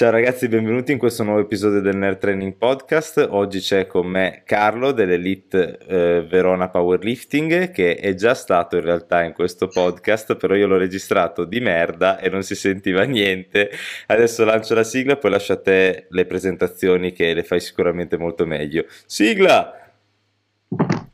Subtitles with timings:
[0.00, 3.22] Ciao ragazzi, benvenuti in questo nuovo episodio del Nerd Training Podcast.
[3.32, 9.22] Oggi c'è con me Carlo dell'Elite eh, Verona Powerlifting che è già stato in realtà
[9.24, 13.70] in questo podcast, però io l'ho registrato di merda e non si sentiva niente.
[14.06, 18.46] Adesso lancio la sigla, poi lascio a te le presentazioni che le fai sicuramente molto
[18.46, 18.86] meglio.
[19.04, 19.92] Sigla!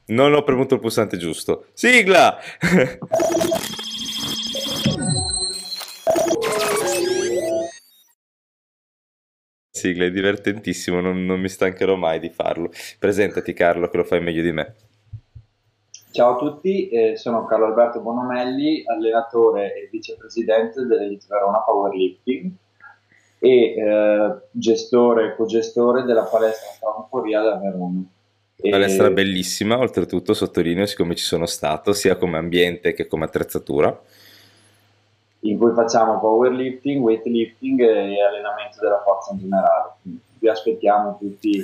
[0.06, 1.66] Non ho premuto il pulsante giusto.
[1.72, 2.38] Sigla!
[9.76, 12.70] sigla, è divertentissimo, non, non, mi stancherò mai di farlo.
[12.98, 14.74] Presentati Carlo, che lo fai meglio di me.
[16.10, 22.50] Ciao a tutti, eh, sono Carlo Alberto Bonomelli, allenatore e vicepresidente dell'Elite Verona Powerlifting
[23.38, 28.02] e eh, gestore e cogestore della palestra Francoria da Verona.
[28.58, 34.00] Palestra bellissima, oltretutto sottolineo siccome ci sono stato, sia come ambiente che come attrezzatura
[35.40, 39.92] in cui facciamo powerlifting, weightlifting e allenamento della forza in generale.
[40.38, 41.62] Vi aspettiamo tutti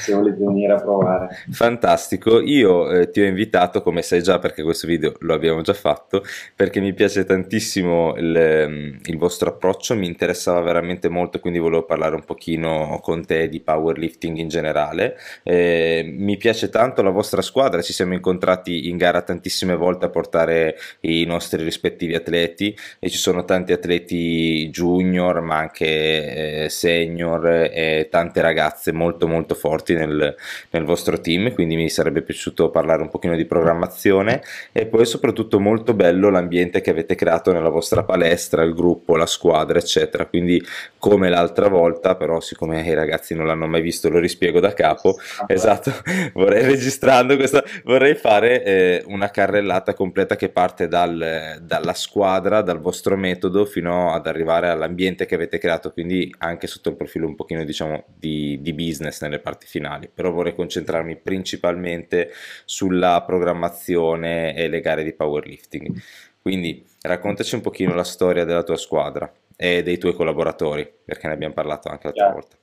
[0.00, 1.44] se volete venire a provare.
[1.50, 5.74] Fantastico, io eh, ti ho invitato come sai già perché questo video lo abbiamo già
[5.74, 6.22] fatto
[6.54, 11.84] perché mi piace tantissimo il, ehm, il, vostro approccio, mi interessava veramente molto quindi volevo
[11.84, 17.42] parlare un pochino con te di powerlifting in generale, eh, mi piace tanto la vostra
[17.42, 23.10] squadra, ci siamo incontrati in gara tantissime volte a portare i nostri rispettivi atleti e
[23.10, 29.54] ci sono tanti atleti junior ma anche eh, senior e tante ragazze molto molto molto
[29.54, 30.34] forti nel,
[30.70, 35.58] nel, vostro team, quindi mi sarebbe piaciuto parlare un pochino di programmazione e poi soprattutto
[35.58, 40.26] molto bello l'ambiente che avete creato nella vostra palestra, il gruppo, la squadra, eccetera.
[40.26, 40.62] Quindi
[40.98, 45.16] come l'altra volta, però siccome i ragazzi non l'hanno mai visto, lo rispiego da capo.
[45.46, 45.92] Esatto,
[46.34, 52.80] vorrei registrando questa, vorrei fare eh, una carrellata completa che parte dal, dalla squadra, dal
[52.80, 57.36] vostro metodo fino ad arrivare all'ambiente che avete creato, quindi anche sotto il profilo un
[57.36, 62.30] pochino diciamo di, di business nelle parti finali, però vorrei concentrarmi principalmente
[62.64, 65.98] sulla programmazione e le gare di powerlifting.
[66.42, 71.34] Quindi raccontaci un pochino la storia della tua squadra e dei tuoi collaboratori, perché ne
[71.34, 72.34] abbiamo parlato anche l'altra yeah.
[72.34, 72.56] volta.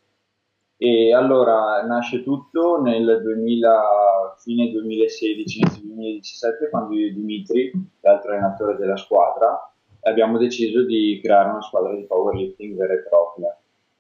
[0.80, 7.72] E allora nasce tutto nel 2000, fine 2016, inizio 2017, quando io e Dimitri,
[8.02, 13.58] l'altro allenatore della squadra, abbiamo deciso di creare una squadra di powerlifting vera e propria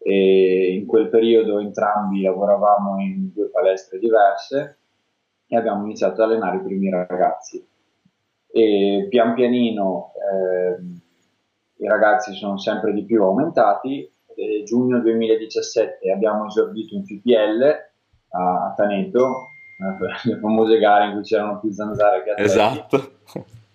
[0.09, 4.78] e in quel periodo entrambi lavoravamo in due palestre diverse
[5.45, 7.68] e abbiamo iniziato ad allenare i primi ragazzi.
[8.50, 14.09] E pian pianino eh, i ragazzi sono sempre di più aumentati.
[14.34, 17.63] E giugno 2017 abbiamo esordito in FPL
[18.29, 19.50] a, Taneto,
[20.24, 22.50] le famose gare in cui c'erano più zanzare che atleti.
[22.50, 23.12] Esatto,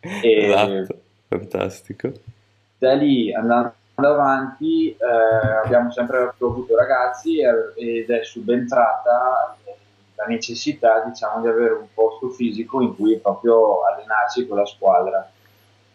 [0.01, 2.11] e esatto, fantastico.
[2.79, 4.97] Da lì andando avanti eh,
[5.65, 9.57] abbiamo sempre avuto ragazzi ed è subentrata
[10.15, 15.29] la necessità diciamo, di avere un posto fisico in cui proprio allenarsi con la squadra.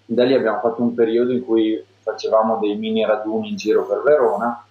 [0.05, 4.01] Da lì abbiamo fatto un periodo in cui facevamo dei mini raduni in giro per
[4.01, 4.63] Verona,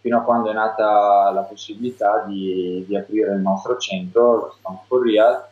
[0.00, 5.04] fino a quando è nata la possibilità di, di aprire il nostro centro, lo Stanford
[5.04, 5.46] Real,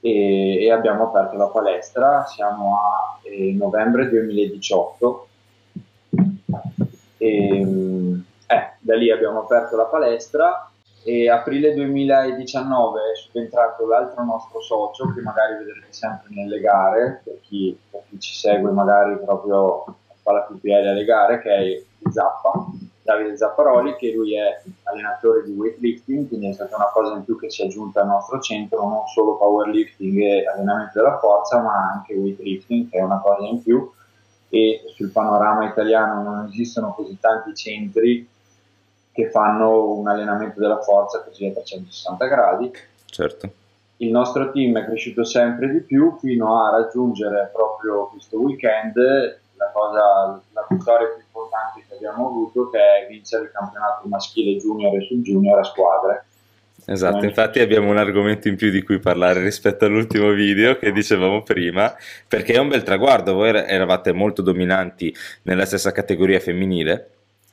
[0.00, 2.24] e, e, abbiamo aperto la palestra.
[2.24, 5.28] Siamo a eh, novembre 2018
[7.22, 7.60] e,
[8.46, 10.68] eh, da lì abbiamo aperto la palestra
[11.04, 17.38] e aprile 2019 è subentrato l'altro nostro socio che magari vedrete sempre nelle gare, per
[17.42, 19.84] chi, per chi ci segue magari proprio
[20.22, 22.66] fa la PPL alle gare, che è Zappa,
[23.02, 27.38] Davide Zapparoli, che lui è allenatore di weightlifting, quindi è stata una cosa in più
[27.38, 31.90] che si è aggiunta al nostro centro, non solo powerlifting e allenamento della forza, ma
[31.94, 33.90] anche weightlifting, che è una cosa in più
[34.54, 38.28] e sul panorama italiano non esistono così tanti centri
[39.10, 42.70] che fanno un allenamento della forza così a 360 gradi.
[43.06, 43.50] Certo.
[43.96, 49.70] Il nostro team è cresciuto sempre di più fino a raggiungere proprio questo weekend la,
[49.72, 54.94] cosa, la vittoria più importante che abbiamo avuto che è vincere il campionato maschile junior
[54.96, 56.26] e sul junior a squadre
[56.84, 61.42] Esatto, infatti abbiamo un argomento in più di cui parlare rispetto all'ultimo video che dicevamo
[61.42, 61.94] prima,
[62.26, 67.10] perché è un bel traguardo, voi eravate molto dominanti nella stessa categoria femminile,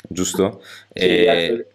[0.07, 0.61] giusto?
[0.93, 1.29] Sì, e...
[1.29, 1.67] altre...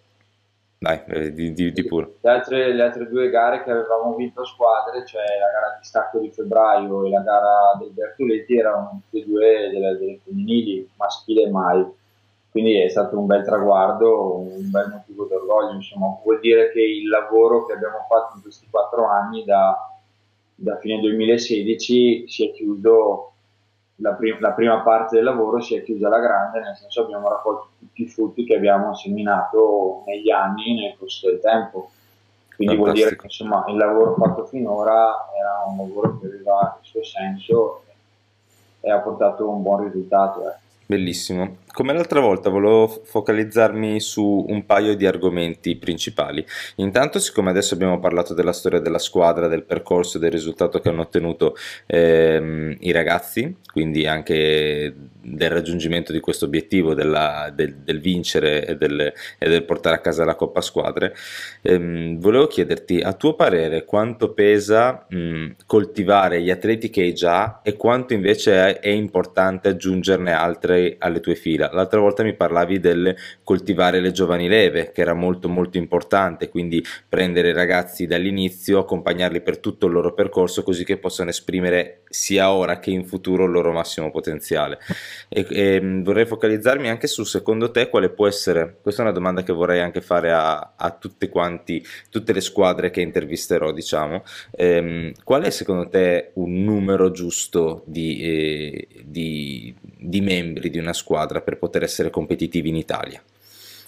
[0.77, 2.17] Dai, eh, di, di, di pure.
[2.21, 5.85] Le altre, le altre, due gare che avevamo vinto a squadre, cioè la gara di
[5.87, 10.87] stacco di febbraio e la gara del Bertoletti, erano tutte e due delle, delle femminili,
[10.97, 11.87] maschile mai
[12.55, 17.09] quindi è stato un bel traguardo, un bel motivo d'orgoglio, insomma, vuol dire che il
[17.09, 19.77] lavoro che abbiamo fatto in questi quattro anni da,
[20.55, 23.33] da fine 2016 si è chiuso
[23.97, 27.29] la, prim- la, prima parte del lavoro si è chiusa alla grande, nel senso abbiamo
[27.29, 31.91] raccolto tutti i frutti che abbiamo seminato negli anni nel corso del tempo.
[32.55, 32.83] Quindi Fantastico.
[32.85, 37.03] vuol dire che insomma, il lavoro fatto finora era un lavoro che aveva il suo
[37.03, 37.83] senso
[38.79, 40.49] e ha portato un buon risultato.
[40.49, 40.55] Eh.
[40.87, 41.63] Bellissimo.
[41.75, 46.47] Come l'altra volta volevo focalizzarmi su un paio di argomenti principali.
[46.77, 51.01] Intanto, siccome adesso abbiamo parlato della storia della squadra, del percorso, del risultato che hanno
[51.01, 51.57] ottenuto
[51.87, 58.77] ehm, i ragazzi, quindi anche del raggiungimento di questo obiettivo della, del, del, vincere e
[58.77, 61.13] del, e del, portare a casa la Coppa Squadre,
[61.63, 67.63] ehm, volevo chiederti a tuo parere quanto pesa mh, coltivare gli atleti che hai già
[67.65, 71.71] e quanto invece è, è importante aggiungerne altri alle tue fila vita.
[71.73, 76.85] L'altra volta mi parlavi del coltivare le giovani leve, che era molto molto importante, quindi
[77.09, 82.53] prendere i ragazzi dall'inizio, accompagnarli per tutto il loro percorso così che possano esprimere sia
[82.53, 84.79] ora che in futuro il loro massimo potenziale.
[85.29, 89.15] E, e mm, vorrei focalizzarmi anche su secondo te quale può essere, questa è una
[89.15, 94.23] domanda che vorrei anche fare a, a tutte quanti, tutte le squadre che intervisterò, diciamo,
[94.53, 100.93] ehm, qual è secondo te un numero giusto di, eh, di, di membri di una
[100.93, 103.23] squadra per per poter essere competitivi in Italia.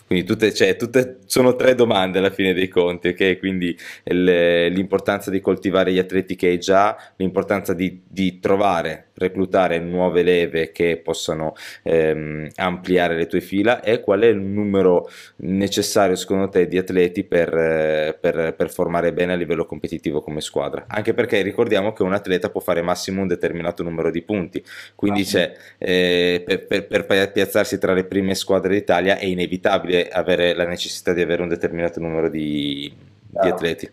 [0.07, 3.39] Quindi tutte, cioè, tutte, sono tre domande alla fine dei conti, ok?
[3.39, 10.23] Quindi l'importanza di coltivare gli atleti che hai già, l'importanza di, di trovare reclutare nuove
[10.23, 13.81] leve che possano ehm, ampliare le tue fila?
[13.81, 19.13] E qual è il numero necessario secondo te di atleti per, eh, per, per, formare
[19.13, 20.85] bene a livello competitivo come squadra?
[20.89, 24.63] Anche perché ricordiamo che un atleta può fare massimo un determinato numero di punti.
[24.95, 30.67] Quindi ah, eh, per, per, piazzarsi tra le prime squadre d'Italia è inevitabile avere la
[30.67, 32.93] necessità di avere un determinato numero di,
[33.29, 33.91] di atleti.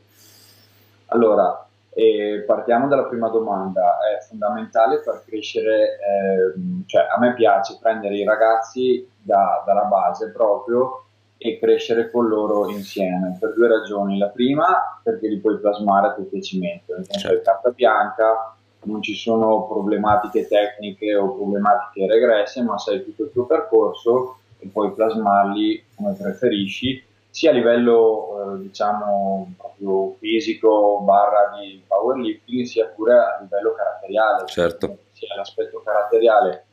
[1.08, 7.78] Allora e partiamo dalla prima domanda, è fondamentale far crescere, eh, cioè a me piace
[7.80, 11.04] prendere i ragazzi da, dalla base proprio
[11.38, 14.18] e crescere con loro insieme per due ragioni.
[14.18, 17.38] La prima perché li puoi plasmare a tuo piacimento, nel senso certo.
[17.38, 18.56] che carta bianca
[18.86, 24.68] non ci sono problematiche tecniche o problematiche regresse, ma sai tutto il tuo percorso e
[24.68, 32.86] puoi plasmarli come preferisci sia a livello eh, diciamo proprio fisico barra di powerlifting sia
[32.86, 34.46] pure a livello caratteriale.
[34.46, 34.98] Certo.
[35.14, 36.66] Sia l'aspetto caratteriale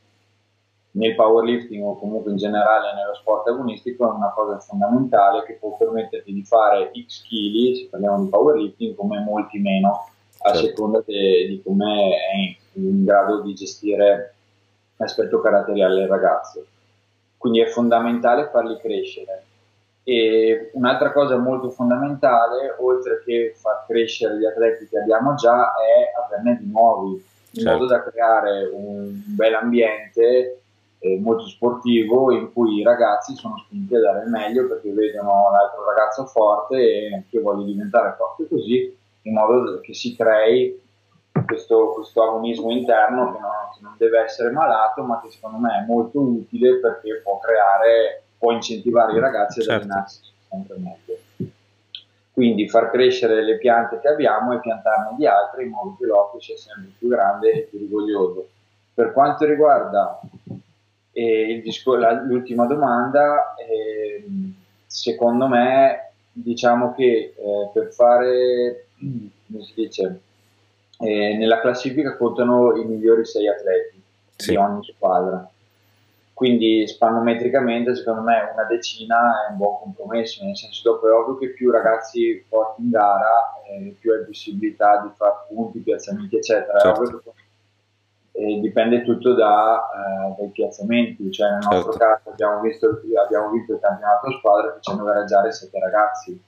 [0.92, 5.78] nel powerlifting o comunque in generale nello sport agonistico è una cosa fondamentale che può
[5.78, 10.10] permetterti di fare x kg se parliamo di powerlifting come molti meno
[10.42, 10.66] a certo.
[10.66, 12.36] seconda de, di come è
[12.74, 14.34] in, in grado di gestire
[14.96, 16.66] l'aspetto caratteriale del ragazzo.
[17.38, 19.44] Quindi è fondamentale farli crescere
[20.02, 26.12] e un'altra cosa molto fondamentale, oltre che far crescere gli atleti che abbiamo già, è
[26.24, 27.12] averne di nuovi,
[27.52, 27.70] in certo.
[27.70, 30.60] modo da creare un bel ambiente
[31.00, 35.48] eh, molto sportivo in cui i ragazzi sono spinti a dare il meglio perché vedono
[35.50, 40.78] l'altro ragazzo forte e anche io voglio diventare forte così, in modo che si crei
[41.46, 45.82] questo, questo agonismo interno che non, che non deve essere malato, ma che secondo me
[45.82, 49.84] è molto utile perché può creare può incentivare i ragazzi ad certo.
[49.84, 51.18] allenarsi sempre meglio.
[52.32, 56.40] Quindi far crescere le piante che abbiamo e piantarne di altre in modo che l'orto
[56.40, 58.48] sia sempre più grande e più rigoglioso.
[58.94, 60.18] Per quanto riguarda
[61.12, 64.24] eh, disco, la, l'ultima domanda, eh,
[64.86, 70.20] secondo me diciamo che eh, per fare, come si dice,
[71.00, 74.02] eh, nella classifica contano i migliori sei atleti
[74.36, 74.50] sì.
[74.52, 75.46] di ogni squadra
[76.40, 81.36] quindi spannometricamente secondo me una decina è un buon compromesso, nel senso dopo è ovvio
[81.36, 86.78] che più ragazzi porti in gara eh, più hai possibilità di fare punti, piazzamenti eccetera,
[86.78, 87.34] certo.
[88.32, 91.98] eh, dipende tutto da, eh, dai piazzamenti, cioè nel nostro certo.
[91.98, 96.42] caso abbiamo visto, abbiamo vinto il campionato squadra facendo gareggiare sette ragazzi.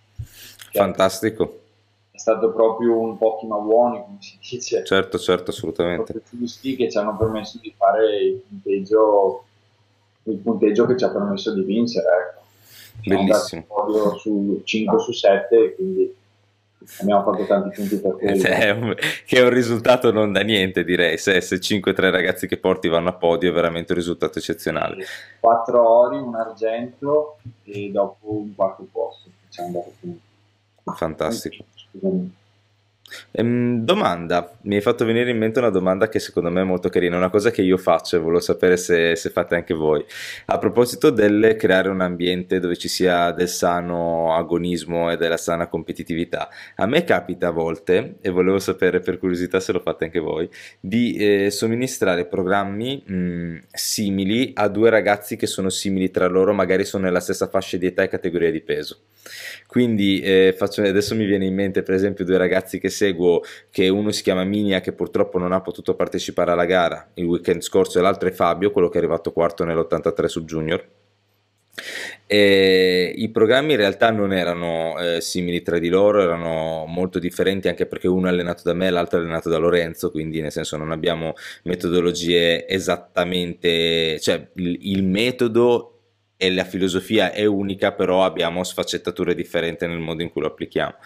[0.71, 1.61] Cioè, Fantastico.
[2.13, 4.85] È stato proprio un pochi ma buoni, come si dice.
[4.85, 6.23] Certo, certo, assolutamente.
[6.31, 9.45] Giusti che ci hanno permesso di fare il punteggio
[10.25, 12.07] il punteggio che ci ha permesso di vincere.
[12.07, 12.41] Ecco.
[13.05, 13.67] Bellissimo.
[14.19, 16.15] su 5 su 7, quindi
[17.01, 18.43] abbiamo fatto tanti punti per quello.
[18.43, 21.19] È che è un risultato non da niente, direi.
[21.19, 25.05] Se, se 5-3 ragazzi che porti vanno a podio è veramente un risultato eccezionale.
[25.41, 29.31] 4 ori, un argento e dopo un quarto posto.
[30.95, 31.65] Fantastico.
[31.75, 32.41] Scusami.
[33.33, 36.89] Ehm, domanda, mi hai fatto venire in mente una domanda che secondo me è molto
[36.89, 40.05] carina, una cosa che io faccio e volevo sapere se, se fate anche voi.
[40.47, 45.67] A proposito del creare un ambiente dove ci sia del sano agonismo e della sana
[45.69, 50.19] competitività, a me capita a volte, e volevo sapere per curiosità se lo fate anche
[50.19, 50.49] voi,
[50.81, 56.85] di eh, somministrare programmi mh, simili a due ragazzi che sono simili tra loro, magari
[56.85, 58.99] sono nella stessa fascia di età e categoria di peso.
[59.67, 63.89] Quindi eh, faccio, adesso mi viene in mente per esempio due ragazzi che seguo, che
[63.89, 67.99] uno si chiama Minia che purtroppo non ha potuto partecipare alla gara il weekend scorso
[67.99, 70.87] e l'altro è Fabio, quello che è arrivato quarto nell'83 su Junior.
[72.27, 77.69] E I programmi in realtà non erano eh, simili tra di loro, erano molto differenti
[77.69, 80.77] anche perché uno è allenato da me l'altro è allenato da Lorenzo, quindi nel senso
[80.77, 85.92] non abbiamo metodologie esattamente, cioè il, il metodo
[86.43, 90.97] e la filosofia è unica, però abbiamo sfaccettature differenti nel modo in cui lo applichiamo.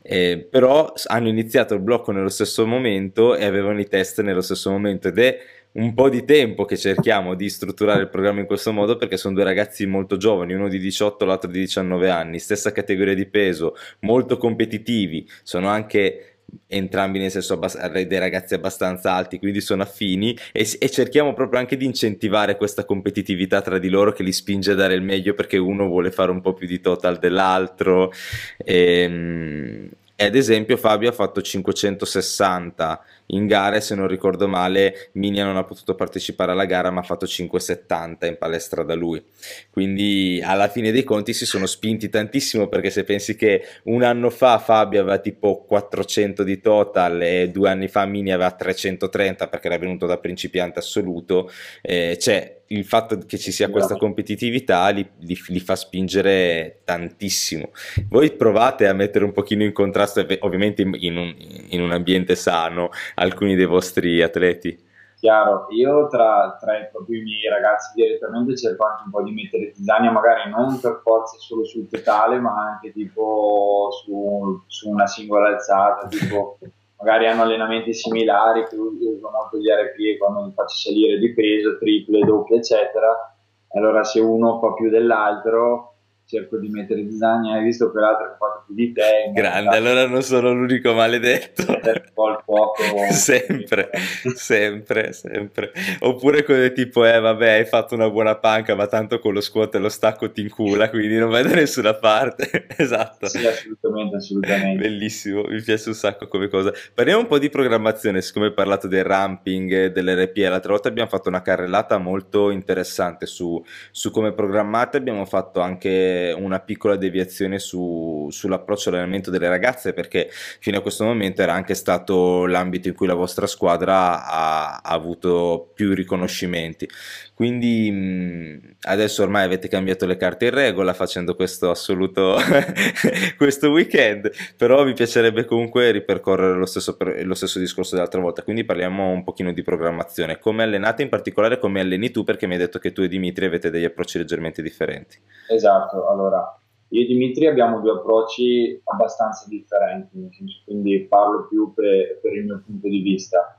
[0.00, 4.70] Eh, però hanno iniziato il blocco nello stesso momento e avevano i test nello stesso
[4.70, 5.38] momento ed è
[5.72, 9.34] un po' di tempo che cerchiamo di strutturare il programma in questo modo perché sono
[9.34, 13.76] due ragazzi molto giovani, uno di 18 l'altro di 19 anni, stessa categoria di peso,
[14.00, 17.58] molto competitivi, sono anche entrambi nel senso
[17.92, 22.84] dei ragazzi abbastanza alti, quindi sono affini e, e, cerchiamo proprio anche di incentivare questa
[22.84, 26.30] competitività tra di loro che li spinge a dare il meglio perché uno vuole fare
[26.30, 28.12] un po' più di total dell'altro.
[28.56, 29.88] E, ehm,
[30.20, 35.44] e ad esempio Fabio ha fatto 560 in gara e se non ricordo male Minia
[35.44, 39.24] non ha potuto partecipare alla gara ma ha fatto 570 in palestra da lui.
[39.70, 44.28] Quindi alla fine dei conti si sono spinti tantissimo perché se pensi che un anno
[44.30, 49.68] fa Fabio aveva tipo 400 di total e due anni fa Minia aveva 330 perché
[49.68, 51.48] era venuto da principiante assoluto,
[51.80, 57.70] eh, cioè il fatto che ci sia questa competitività li, li, li, fa spingere tantissimo.
[58.08, 61.34] Voi provate a mettere un pochino in contrasto, ovviamente in un,
[61.70, 64.86] in un ambiente sano, alcuni dei vostri atleti.
[65.18, 69.72] Chiaro, io tra, tra i, propri miei ragazzi direttamente cerco anche un po' di mettere
[69.72, 75.48] tizzania, magari non per forza solo sul totale, ma anche tipo su, su una singola
[75.48, 76.58] alzata, tipo
[76.98, 81.78] magari hanno allenamenti similari, che uso molto gli RPE quando mi faccio salire di peso,
[81.78, 83.34] triple, doppie, eccetera.
[83.74, 85.97] Allora se uno fa più dell'altro,
[86.28, 89.32] cerco di mettere design, hai visto quell'altro che ha fatto più di te.
[89.32, 91.64] Grande, allora non sono l'unico maledetto.
[91.72, 92.82] Un po' il fuoco.
[93.12, 93.90] sempre,
[94.34, 95.72] sempre, sempre.
[96.00, 99.76] Oppure quello tipo, eh vabbè, hai fatto una buona panca, ma tanto con lo squat
[99.76, 102.66] e lo stacco ti incula, quindi non vai da nessuna parte.
[102.76, 103.26] esatto.
[103.26, 104.82] Sì, assolutamente, assolutamente.
[104.82, 106.74] Bellissimo, mi piace un sacco come cosa.
[106.92, 111.30] Parliamo un po' di programmazione, siccome hai parlato del ramping, dell'RP, l'altra volta abbiamo fatto
[111.30, 118.28] una carrellata molto interessante su, su come programmate, abbiamo fatto anche una piccola deviazione su,
[118.30, 123.06] sull'approccio all'allenamento delle ragazze perché fino a questo momento era anche stato l'ambito in cui
[123.06, 126.88] la vostra squadra ha, ha avuto più riconoscimenti.
[127.38, 132.34] Quindi mh, adesso ormai avete cambiato le carte in regola facendo questo assoluto
[133.38, 138.64] questo weekend, però mi piacerebbe comunque ripercorrere lo stesso, lo stesso discorso dell'altra volta, quindi
[138.64, 140.40] parliamo un pochino di programmazione.
[140.40, 143.44] Come allenate in particolare, come alleni tu, perché mi hai detto che tu e Dimitri
[143.44, 145.16] avete degli approcci leggermente differenti.
[145.48, 150.28] Esatto, allora io e Dimitri abbiamo due approcci abbastanza differenti,
[150.64, 153.57] quindi parlo più per, per il mio punto di vista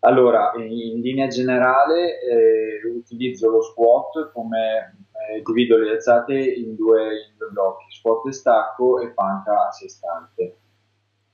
[0.00, 7.28] allora, in linea generale eh, utilizzo lo squat come eh, divido le alzate in due,
[7.28, 10.56] in due, blocchi, squat e stacco e panca a sé stante.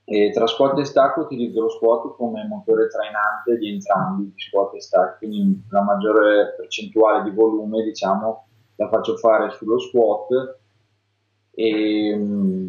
[0.05, 4.81] E tra squat e stacco utilizzo lo squat come motore trainante di entrambi, squat e
[4.81, 10.57] stacco, quindi la maggiore percentuale di volume diciamo la faccio fare sullo squat
[11.51, 12.67] e, mm,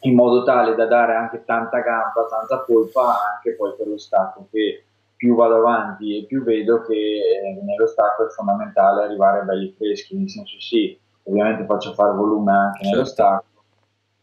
[0.00, 4.48] in modo tale da dare anche tanta gamba, tanta polpa anche poi per lo stacco
[4.50, 4.84] che
[5.24, 10.14] più vado avanti e più vedo che eh, nello stacco è fondamentale arrivare belli freschi,
[10.14, 12.90] nel senso sì, ovviamente faccio fare volume anche certo.
[12.90, 13.64] nello stacco,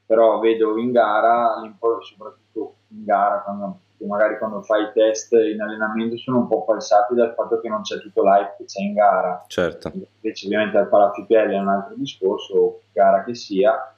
[0.05, 1.55] però vedo in gara,
[2.01, 7.15] soprattutto in gara, quando, magari quando fai i test in allenamento sono un po' falsati
[7.15, 9.43] dal fatto che non c'è tutto l'hype che c'è in gara.
[9.47, 9.91] Certo.
[9.91, 13.91] Invece ovviamente al palafipelli è un altro discorso, gara che sia,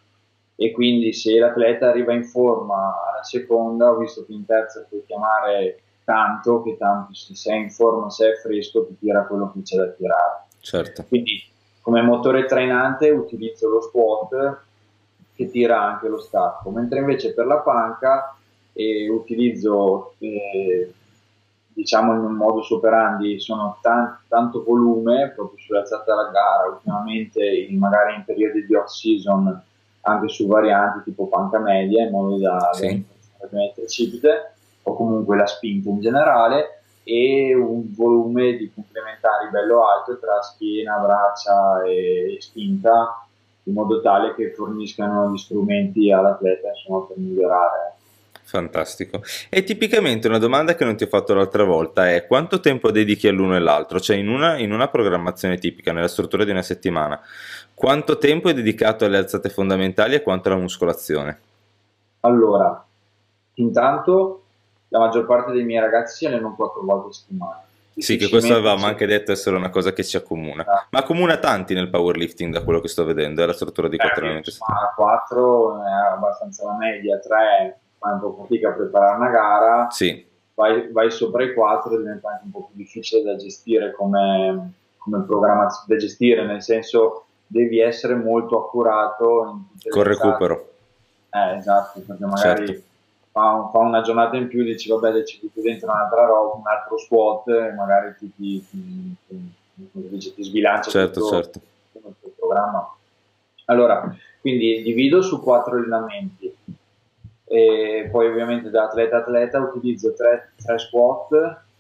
[0.56, 5.04] e quindi se l'atleta arriva in forma alla seconda, ho visto che in terza puoi
[5.06, 9.62] chiamare tanto che tanto se sei in forma, se è fresco, ti tira quello che
[9.62, 10.44] c'è da tirare.
[10.60, 11.04] Certo.
[11.08, 11.44] Quindi
[11.82, 14.62] come motore trainante utilizzo lo squat
[15.36, 18.36] che tira anche lo stacco, mentre invece per la panca
[18.74, 20.94] eh, utilizzo eh,
[21.74, 27.80] diciamo il mio modus operandi sono tan- tanto volume proprio sull'alzata della gara ultimamente in,
[27.80, 29.62] magari in periodi di off season
[30.02, 33.04] anche su varianti tipo panca media in modo da, sì.
[33.38, 34.53] da ovviamente tricipite,
[34.84, 40.98] o comunque la spinta in generale, e un volume di complementari bello alto tra schiena,
[40.98, 43.26] braccia e spinta,
[43.64, 47.92] in modo tale che forniscano gli strumenti all'atleta insomma, per migliorare.
[48.46, 49.22] Fantastico.
[49.50, 53.28] E tipicamente una domanda che non ti ho fatto l'altra volta è quanto tempo dedichi
[53.28, 54.00] all'uno e all'altro?
[54.00, 57.20] Cioè in una, in una programmazione tipica, nella struttura di una settimana,
[57.74, 61.40] quanto tempo è dedicato alle alzate fondamentali e quanto alla muscolazione?
[62.20, 62.86] Allora,
[63.56, 64.43] intanto
[64.94, 67.64] la maggior parte dei miei ragazzi si allenano quattro volte a settimana.
[67.96, 70.64] Sì, che questo avevamo anche detto essere una cosa che ci accomuna.
[70.64, 70.86] Ah.
[70.92, 74.22] Ma accomuna tanti nel powerlifting da quello che sto vedendo, è la struttura di quattro
[74.22, 74.52] allenamenti.
[74.60, 79.88] Ma 4 è abbastanza la media, 3 fai un po' fatica a preparare una gara,
[79.90, 80.26] sì.
[80.54, 85.24] vai, vai, sopra i 4 diventa anche un po' più difficile da gestire come, come
[85.24, 90.70] programmazione, da gestire nel senso devi essere molto accurato col recupero.
[91.32, 92.92] Eh, esatto, perché magari certo.
[93.34, 96.98] Fa, fa, una giornata in più, dici vabbè, ci butti dentro un'altra roba, un altro
[96.98, 99.18] squat e magari ti, ti, ti,
[99.92, 101.60] ti, ti sbilancia certo, tutto, certo.
[101.92, 102.96] tutto il programma.
[103.66, 106.54] Allora, quindi divido su quattro allenamenti
[107.46, 111.34] e poi ovviamente da atleta a atleta utilizzo tre, tre squat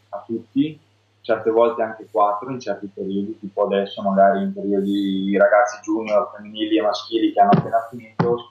[0.09, 0.79] a tutti,
[1.21, 6.77] certe volte anche quattro in certi periodi, tipo adesso magari in periodi ragazzi junior, femminili
[6.77, 8.49] e maschili che hanno appena finito.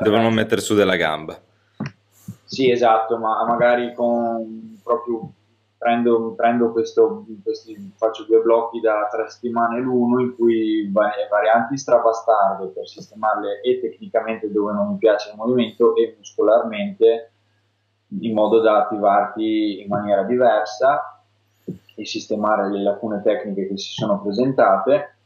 [0.00, 1.38] Devono mettere su della gamba.
[2.48, 5.32] Sì, esatto, ma magari con proprio
[5.76, 12.68] prendo, prendo questo, questi, faccio due blocchi da tre settimane l'uno in cui varianti strabastarde
[12.68, 17.32] per sistemarle e tecnicamente dove non mi piace il movimento e muscolarmente
[18.20, 21.22] in modo da attivarti in maniera diversa
[21.94, 25.16] e sistemare le lacune tecniche che si sono presentate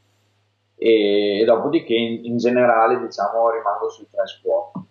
[0.75, 4.91] e, e dopodiché in, in, generale diciamo rimango sui tre squat.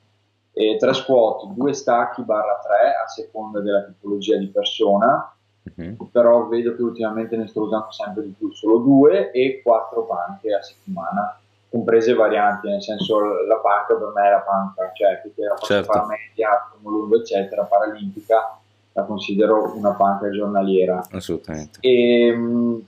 [0.54, 5.34] E tre squat, due stacchi barra tre a seconda della tipologia di persona
[5.76, 6.10] Uh-huh.
[6.12, 10.54] Però vedo che ultimamente ne sto usando sempre di più, solo due e quattro panche
[10.54, 11.40] a settimana,
[11.70, 15.92] comprese varianti, nel senso la panca per me è la panca, cioè che la certo.
[15.92, 18.58] fare media, come lungo, eccetera, paralimpica,
[18.94, 21.06] la considero una panca giornaliera.
[21.12, 21.80] Assolutamente.
[21.82, 22.86] E mh,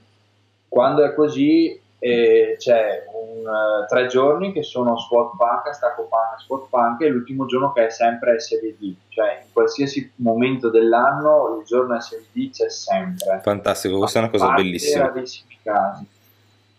[0.68, 6.36] quando è così e c'è un, uh, tre giorni che sono squat panca, stacco panca,
[6.38, 11.64] squat panca e l'ultimo giorno che è sempre SVD, cioè in qualsiasi momento dell'anno il
[11.64, 13.40] giorno SVD c'è sempre.
[13.42, 15.06] Fantastico, questa è una cosa bellissima.
[15.06, 16.06] Rarissimi casi,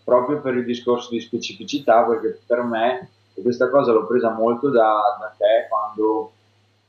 [0.04, 5.17] proprio per il discorso di specificità, perché per me questa cosa l'ho presa molto da,
[5.19, 6.34] da te quando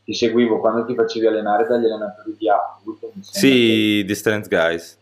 [0.04, 3.12] ti seguivo, quando ti facevi allenare dagli allenatori di Apple.
[3.22, 4.98] Sì, di Strength Guys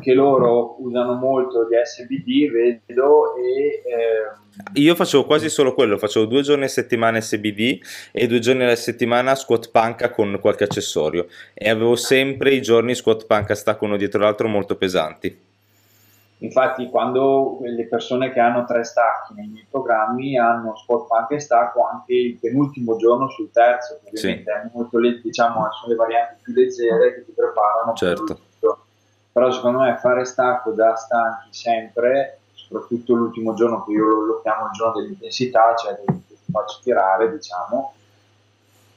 [0.00, 3.82] che loro usano molto di SBD, vedo, e...
[3.86, 4.40] Ehm...
[4.74, 7.80] Io facevo quasi solo quello, facevo due giorni a settimana SBD
[8.12, 12.94] e due giorni alla settimana squat panca con qualche accessorio e avevo sempre i giorni
[12.94, 15.50] squat panca stacco uno dietro l'altro molto pesanti.
[16.38, 21.40] Infatti, quando le persone che hanno tre stacchi nei miei programmi hanno squat panca e
[21.40, 24.50] stacco anche il penultimo giorno sul terzo, ovviamente sì.
[24.50, 28.50] è molto, diciamo, sono le varianti più leggere che ti preparano certo
[29.32, 34.40] però secondo me fare stacco da stanchi sempre, soprattutto l'ultimo giorno che io lo, lo
[34.42, 37.94] chiamo il giorno dell'intensità, cioè che ti faccio tirare, diciamo,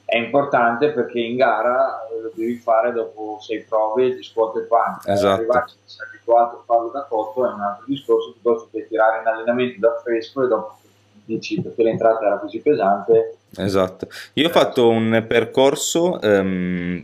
[0.06, 4.62] è importante perché in gara eh, lo devi fare dopo sei prove di squat e
[4.62, 5.12] panca.
[5.12, 5.34] Esatto.
[5.34, 9.28] Arrivarci essere abituato a farlo da cotto è un altro discorso piuttosto che tirare in
[9.28, 10.78] allenamento da fresco e dopo
[11.26, 13.38] dici perché l'entrata era così pesante.
[13.58, 14.08] Esatto.
[14.34, 17.04] Io ho fatto un percorso um,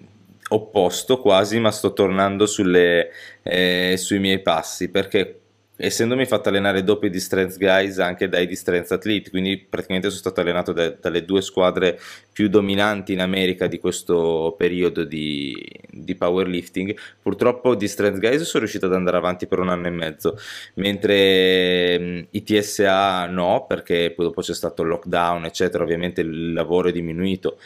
[0.54, 3.10] opposto quasi, ma sto tornando sulle,
[3.44, 5.42] eh, sui miei passi perché
[5.82, 10.20] essendomi fatto allenare doppio di Strength Guys anche dai di Strength Athlete, quindi praticamente sono
[10.20, 12.00] stato allenato da, dalle due squadre
[12.32, 15.56] più dominanti in America di questo periodo di,
[15.90, 16.96] di powerlifting.
[17.22, 20.38] Purtroppo di Strength Guys sono riuscito ad andare avanti per un anno e mezzo,
[20.76, 26.54] mentre mh, i TSA no, perché poi dopo c'è stato il lockdown, eccetera, ovviamente il
[26.54, 27.58] lavoro è diminuito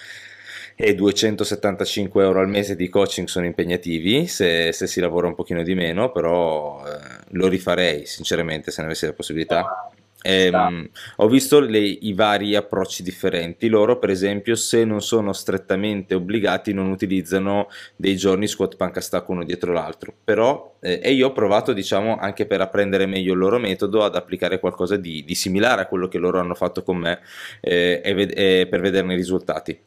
[0.75, 5.63] e 275 euro al mese di coaching sono impegnativi se, se si lavora un pochino
[5.63, 9.89] di meno, però eh, lo rifarei sinceramente se ne avessi la possibilità.
[10.27, 13.67] E, um, ho visto le, i vari approcci differenti.
[13.67, 19.29] Loro, per esempio, se non sono strettamente obbligati, non utilizzano dei giorni squat panca stack
[19.29, 20.11] uno dietro l'altro.
[20.23, 24.15] Però, eh, e io ho provato, diciamo, anche per apprendere meglio il loro metodo, ad
[24.15, 27.19] applicare qualcosa di, di similare a quello che loro hanno fatto con me
[27.61, 29.79] eh, e, e per vederne i risultati.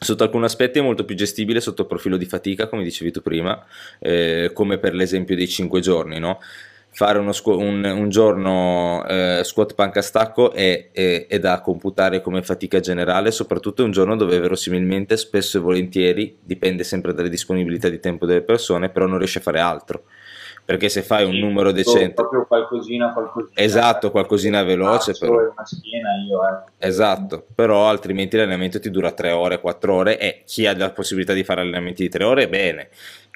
[0.00, 3.20] Sotto alcuni aspetti è molto più gestibile sotto il profilo di fatica, come dicevi tu
[3.20, 3.64] prima,
[3.98, 6.38] eh, come per l'esempio dei 5 giorni, no?
[6.90, 12.42] fare squ- un, un, giorno eh, squat panca stacco è, è, è, da computare come
[12.42, 18.00] fatica generale, soprattutto un giorno dove verosimilmente spesso e volentieri, dipende sempre dalle disponibilità di
[18.00, 20.04] tempo delle persone, però non riesci a fare altro.
[20.68, 22.12] Perché se fai sì, un numero decente...
[22.12, 23.52] Proprio qualcosina, qualcosina.
[23.54, 25.14] Esatto, qualcosina veloce.
[25.18, 25.32] Però.
[25.32, 26.86] Una schiena io, eh.
[26.86, 31.32] Esatto, però altrimenti l'allenamento ti dura 3 ore, 4 ore e chi ha la possibilità
[31.32, 32.90] di fare allenamenti di 3 ore, bene.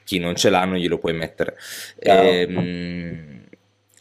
[0.04, 1.56] Chi non ce l'ha non glielo puoi mettere.
[2.00, 3.40] Ehm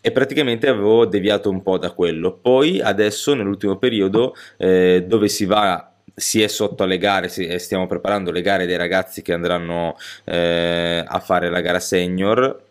[0.04, 2.34] e praticamente avevo deviato un po' da quello.
[2.34, 8.32] Poi adesso nell'ultimo periodo eh, dove si va si è sotto alle gare, stiamo preparando
[8.32, 12.70] le gare dei ragazzi che andranno eh, a fare la gara senior,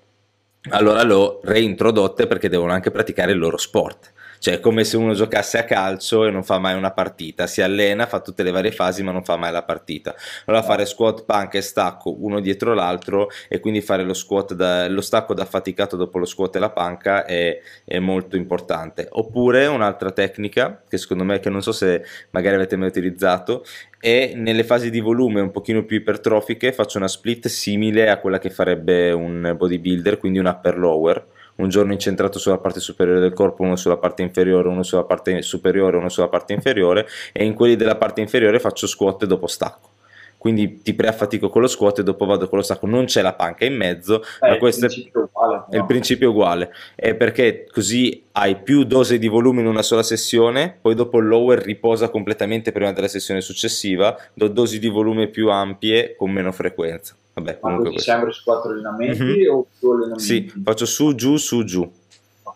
[0.68, 4.12] allora l'ho reintrodotte perché devono anche praticare il loro sport.
[4.40, 7.60] Cioè è come se uno giocasse a calcio e non fa mai una partita, si
[7.60, 10.14] allena, fa tutte le varie fasi ma non fa mai la partita.
[10.46, 14.88] Allora fare squat, panca e stacco uno dietro l'altro e quindi fare lo, squat da,
[14.88, 19.08] lo stacco da faticato dopo lo squat e la panca è, è molto importante.
[19.10, 23.62] Oppure un'altra tecnica che secondo me, che non so se magari avete mai utilizzato,
[24.00, 28.38] e nelle fasi di volume un pochino più ipertrofiche faccio una split simile a quella
[28.38, 31.26] che farebbe un bodybuilder, quindi un upper lower.
[31.56, 35.42] Un giorno incentrato sulla parte superiore del corpo, uno sulla parte inferiore, uno sulla parte
[35.42, 39.89] superiore, uno sulla parte inferiore e in quelli della parte inferiore faccio squat dopo stacco
[40.40, 43.34] quindi ti preaffatico con lo squat e dopo vado con lo stacco, non c'è la
[43.34, 48.24] panca in mezzo, eh, ma questo è, uguale, è il principio uguale, è perché così
[48.32, 52.72] hai più dose di volume in una sola sessione, poi dopo il lower riposa completamente
[52.72, 57.14] prima della sessione successiva, do dosi di volume più ampie con meno frequenza.
[57.34, 59.54] Vabbè, comunque sempre su quattro allenamenti mm-hmm.
[59.54, 60.22] o più allenamenti?
[60.22, 61.86] Sì, faccio su, giù, su, giù.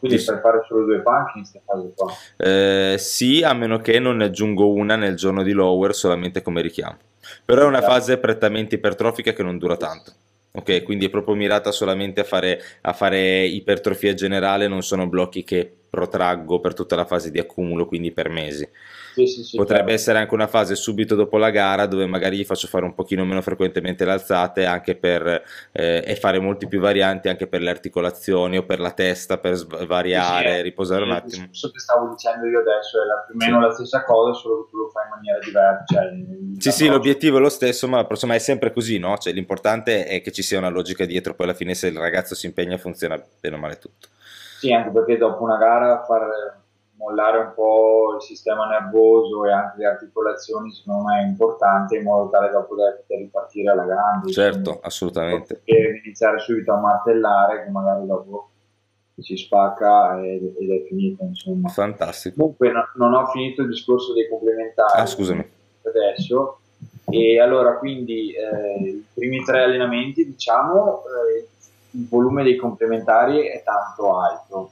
[0.07, 2.13] Quindi per fare solo due panche in queste fasi qua?
[2.37, 6.61] Eh, sì, a meno che non ne aggiungo una nel giorno di lower solamente come
[6.61, 6.99] richiamo.
[7.45, 10.13] Però è una fase prettamente ipertrofica che non dura tanto.
[10.57, 15.43] Ok, quindi è proprio mirata solamente a fare, a fare ipertrofia generale, non sono blocchi
[15.43, 18.69] che protraggo per tutta la fase di accumulo, quindi per mesi.
[19.15, 19.95] Sì, sì, sì, Potrebbe chiaro.
[19.95, 23.25] essere anche una fase subito dopo la gara dove magari gli faccio fare un pochino
[23.25, 27.71] meno frequentemente le alzate anche per, eh, e fare molti più varianti anche per le
[27.71, 31.47] articolazioni o per la testa per svariare, riposare un attimo.
[31.47, 34.65] Discorso che stavo dicendo io adesso è la, più o meno la stessa cosa, solo
[34.65, 35.85] che tu lo fai in maniera diversa.
[35.87, 39.17] Cioè, sì, sì, l'obiettivo è lo stesso, ma insomma è sempre così, no?
[39.17, 42.35] Cioè, l'importante è che ci sia una logica dietro, poi alla fine se il ragazzo
[42.35, 44.09] si impegna funziona bene o male tutto.
[44.59, 46.64] Sì, anche perché dopo una gara fare
[47.05, 52.03] mollare un po' il sistema nervoso e anche le articolazioni secondo me è importante in
[52.03, 54.33] modo tale da poter ripartire alla grande.
[54.33, 55.61] Certo, quindi, assolutamente.
[55.65, 58.49] Per iniziare subito a martellare che magari dopo
[59.19, 61.69] si spacca ed, ed è finito insomma.
[61.69, 62.37] Fantastico.
[62.37, 65.01] Comunque no, non ho finito il discorso dei complementari.
[65.01, 65.47] Ah, scusami.
[65.83, 66.59] Adesso.
[67.11, 71.49] E allora quindi eh, i primi tre allenamenti diciamo eh,
[71.91, 74.71] il volume dei complementari è tanto alto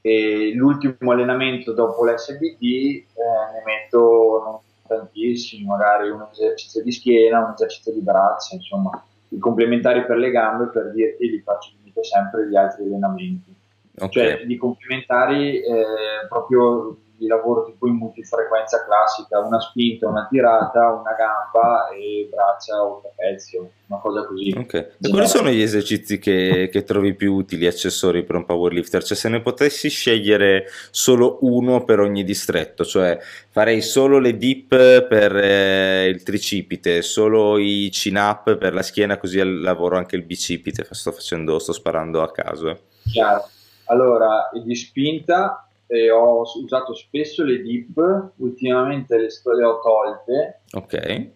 [0.00, 3.04] e l'ultimo allenamento dopo l'SBD eh,
[3.52, 9.38] ne metto non tantissimi, magari un esercizio di schiena, un esercizio di braccia, insomma, i
[9.38, 11.70] complementari per le gambe per dirti li faccio
[12.02, 13.54] sempre gli altri allenamenti.
[13.98, 14.08] Okay.
[14.10, 20.88] Cioè di complementari eh, proprio di lavoro tipo in multifrequenza classica, una spinta, una tirata,
[20.88, 24.54] una gamba e braccia o trapezio, una cosa così.
[24.56, 29.04] Ok, e quali sono gli esercizi che, che, trovi più utili, accessori per un powerlifter?
[29.04, 33.18] Cioè se ne potessi scegliere solo uno per ogni distretto, cioè
[33.50, 34.68] farei solo le dip
[35.06, 40.22] per eh, il tricipite, solo i chin up per la schiena, così lavoro anche il
[40.22, 42.70] bicipite, sto facendo, sto sparando a caso.
[42.70, 42.78] Eh.
[43.12, 43.46] Chiaro.
[43.84, 50.60] Allora, di spinta e ho usato spesso le dip, ultimamente le, le ho tolte.
[50.74, 51.30] Ok.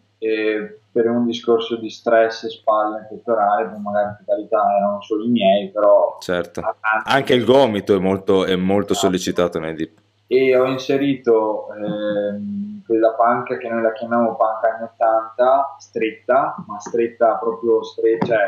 [0.93, 5.71] per un discorso di stress, spalle, pettorale, poi magari in totalità erano solo i miei,
[5.71, 6.19] però...
[6.21, 6.63] Certo,
[7.05, 9.07] anche il gomito è molto, è molto esatto.
[9.07, 9.99] sollecitato nei dip.
[10.29, 16.79] E ho inserito ehm, quella panca che noi la chiamiamo panca anni 80, stretta, ma
[16.79, 18.39] stretta proprio stretta, cioè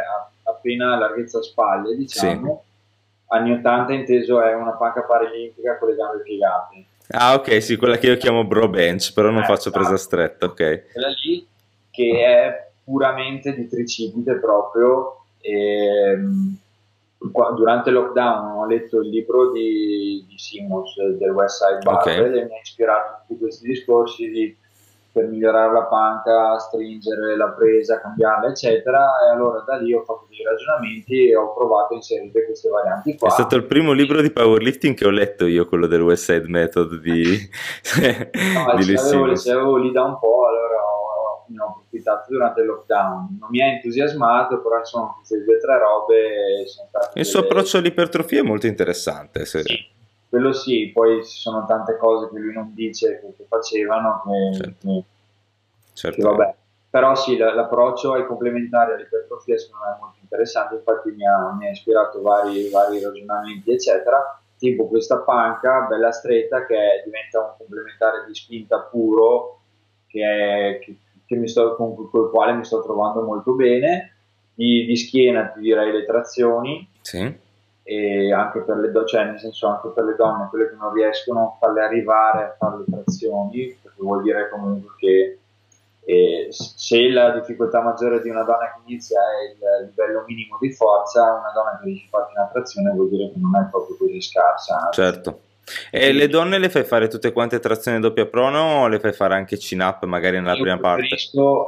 [0.45, 2.62] appena larghezza spalle, diciamo.
[2.62, 2.65] Sì
[3.29, 6.85] anni 80 inteso è una panca paralimpica con le gambe piegate.
[7.09, 10.03] Ah, ok, sì, quella che io chiamo bro bench, però non eh, faccio presa esatto.
[10.03, 10.93] stretta, ok.
[10.93, 11.47] Quella lì
[11.91, 15.25] che è puramente di tricipite proprio.
[15.41, 16.59] E, ehm,
[17.57, 22.41] durante il lockdown ho letto il libro di, di Simmons del West Side Barbell okay.
[22.41, 24.57] e mi ha ispirato tutti questi discorsi di
[25.16, 29.00] per migliorare la panca, stringere la presa, cambiarla, eccetera.
[29.24, 33.16] E allora da lì ho fatto dei ragionamenti e ho provato a inserire queste varianti
[33.16, 33.29] qua.
[33.29, 36.46] È stato il primo libro di powerlifting che ho letto io, quello del West Side
[36.48, 41.62] Method di, no, di ce, l'avevo, ce l'avevo lì da un po', allora ho, ne
[41.62, 43.38] ho approfittato durante il lockdown.
[43.40, 47.07] Non mi ha entusiasmato, però insomma queste due o tre robe sono state...
[47.07, 47.24] Il delle...
[47.24, 49.46] suo approccio all'ipertrofia è molto interessante.
[49.46, 49.62] Se...
[49.62, 49.94] Sì,
[50.29, 54.57] quello sì, poi ci sono tante cose che lui non dice che, che facevano che,
[54.57, 54.89] certo.
[54.89, 55.05] che,
[55.93, 56.29] certo.
[56.31, 56.55] vabbè.
[56.91, 61.67] Però sì, l'approccio ai complementari all'ipertrofia secondo me è molto interessante, infatti mi ha, mi
[61.67, 68.25] ha ispirato vari, vari ragionamenti eccetera tipo questa panca bella stretta che diventa un complementare
[68.27, 69.61] di spinta puro
[70.07, 74.15] che, è, che, che sto, con, con, il quale mi sto trovando molto bene
[74.55, 77.45] di, di schiena ti direi le trazioni sì.
[77.88, 80.92] E anche per le donne cioè nel senso anche per le donne quelle che non
[80.92, 85.38] riescono a farle arrivare a fare le trazioni perché vuol dire comunque che
[86.09, 90.70] e se la difficoltà maggiore di una donna che inizia è il livello minimo di
[90.72, 93.96] forza, una donna che riesce a farti una trazione vuol dire che non è proprio
[93.96, 94.88] così scarsa.
[94.92, 95.40] Certo.
[95.90, 99.35] E le donne le fai fare tutte quante trazioni doppia prona o le fai fare
[99.35, 101.09] anche chin up magari nella prima parte?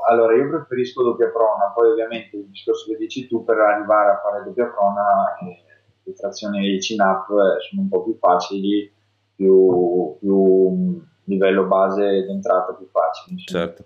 [0.06, 4.20] Allora io preferisco doppia prona, poi ovviamente il discorso che dici tu per arrivare a
[4.22, 5.67] fare doppia prona eh,
[6.08, 8.90] le trazioni e i chin up eh, sono un po' più facili,
[9.34, 13.36] più, più livello base d'entrata più facile.
[13.44, 13.84] Certo.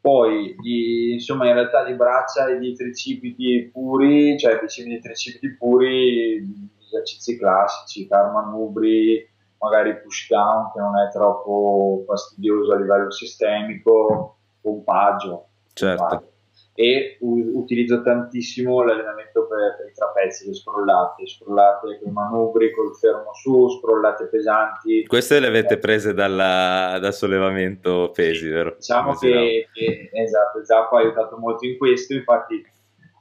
[0.00, 5.56] Poi, di, insomma, in realtà di braccia e di tricipiti puri, cioè bicipiti e tricipiti
[5.56, 6.44] puri,
[6.80, 14.36] esercizi classici, car manubri, magari push down che non è troppo fastidioso a livello sistemico,
[14.60, 15.48] pompaggio.
[15.72, 16.02] Certo.
[16.02, 16.36] Pompaggio
[16.80, 23.34] e utilizzo tantissimo l'allenamento per, per i trapezi, le scrollate, scrollate con manubri, col fermo
[23.34, 25.04] su, scrollate pesanti.
[25.04, 28.76] Queste le avete prese dalla, dal sollevamento pesi, vero?
[28.76, 32.64] Diciamo che, che, esatto, Zappa ha aiutato molto in questo, infatti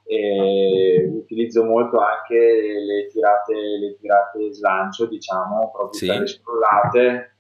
[0.06, 6.06] eh, utilizzo molto anche le tirate, le tirate slancio, diciamo, proprio sì.
[6.06, 7.37] per le scrollate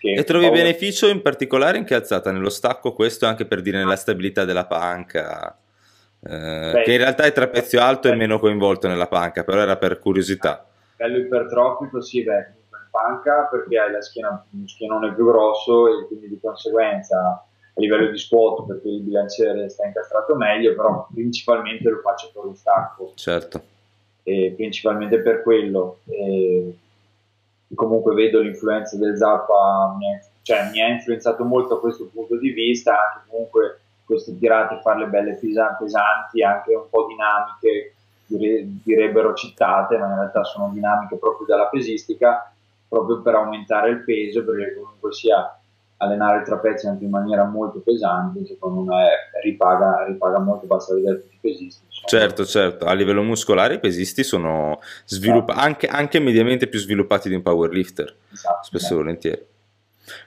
[0.00, 0.58] e trovi poi...
[0.58, 2.30] beneficio in particolare in che alzata?
[2.30, 5.56] Nello stacco questo anche per dire nella stabilità della panca?
[6.22, 9.76] Eh, Beh, che in realtà il trapezio alto è meno coinvolto nella panca, però era
[9.76, 10.66] per curiosità.
[10.96, 16.06] Bello ipertrofico, sì, beh, in panca perché hai la schiena, uno schienone più grosso e
[16.06, 21.88] quindi di conseguenza a livello di squat perché il bilanciere sta incastrato meglio, però principalmente
[21.88, 23.12] lo faccio per lo stacco.
[23.14, 23.62] Certo.
[24.22, 26.00] E principalmente per quello.
[26.04, 26.74] E
[27.74, 32.36] comunque vedo l'influenza del Zappa, mi, è, cioè, mi ha influenzato molto a questo punto
[32.36, 37.94] di vista, anche comunque queste tirate, farle belle pesanti, anche un po' dinamiche,
[38.26, 42.52] direbbero cittate, ma in realtà sono dinamiche proprio dalla pesistica,
[42.88, 45.59] proprio per aumentare il peso, perché comunque sia
[46.02, 49.08] allenare il trapezio anche in maniera molto pesante, secondo me
[49.42, 51.84] ripaga, ripaga molto, basta vedere tutti i pesisti.
[51.84, 52.06] Insomma.
[52.06, 55.66] Certo, certo, a livello muscolare i pesisti sono sviluppa- esatto.
[55.66, 59.46] anche, anche, mediamente più sviluppati di un powerlifter, esatto, spesso e volentieri.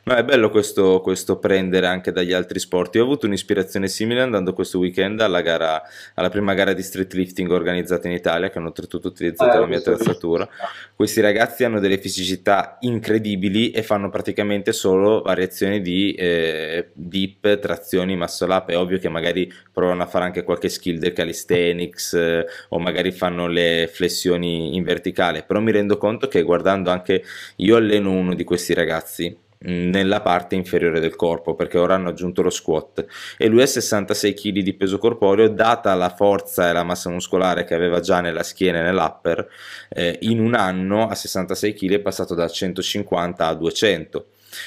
[0.04, 2.96] No, è bello questo, questo, prendere anche dagli altri sport.
[2.96, 5.82] Io ho avuto un'ispirazione simile andando questo weekend alla, gara,
[6.16, 9.66] alla prima gara di street lifting organizzata in Italia, che hanno oltretutto utilizzato eh, la
[9.66, 10.48] mia attrezzatura.
[10.96, 18.16] Questi ragazzi hanno delle fisicità incredibili e fanno praticamente solo variazioni di eh, dip, trazioni,
[18.16, 18.70] muscle up.
[18.70, 23.12] È ovvio che magari provano a fare anche qualche skill del calisthenics eh, o magari
[23.12, 27.24] fanno le flessioni in verticale, però mi rendo conto che guardando anche
[27.58, 32.42] io alleno uno di questi ragazzi nella parte inferiore del corpo perché ora hanno aggiunto
[32.42, 33.06] lo squat.
[33.38, 37.64] E lui ha 66 kg di peso corporeo data la forza e la massa muscolare
[37.64, 39.48] che aveva già nella schiena e nell'upper
[39.90, 44.26] eh, in un anno a 66 kg è passato da 150 a 200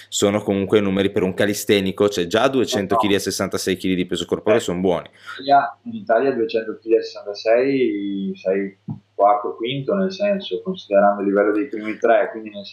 [0.09, 4.25] sono comunque numeri per un calistenico, cioè già 200 kg a 66 kg di peso
[4.25, 5.09] corporeo sono buoni.
[5.85, 8.79] In Italia 200 kg a 66 sei
[9.17, 12.31] quarto, quinto, nel senso, considerando il livello dei primi tre.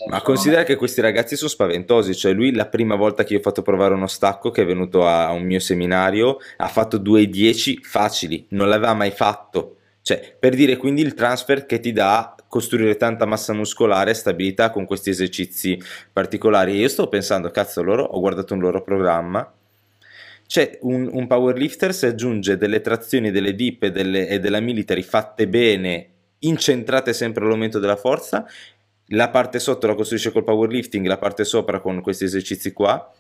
[0.10, 0.66] Ma considera è...
[0.66, 3.94] che questi ragazzi sono spaventosi, cioè lui la prima volta che io ho fatto provare
[3.94, 8.94] uno stacco, che è venuto a, un mio seminario, ha fatto 2,10 facili, non l'aveva
[8.94, 9.78] mai fatto.
[10.02, 14.70] Cioè, per dire quindi il transfer che ti dà costruire tanta massa muscolare e stabilità
[14.70, 16.76] con questi esercizi particolari.
[16.76, 19.50] io sto pensando, cazzo, loro, ho guardato un loro programma,
[20.46, 25.04] c'è un, un powerlifter se aggiunge delle trazioni, delle dip e, delle, e della military
[25.04, 26.10] fatte bene
[26.46, 28.46] incentrate sempre all'aumento della forza,
[29.08, 33.12] la parte sotto la costruisce col powerlifting, la parte sopra con questi esercizi qua.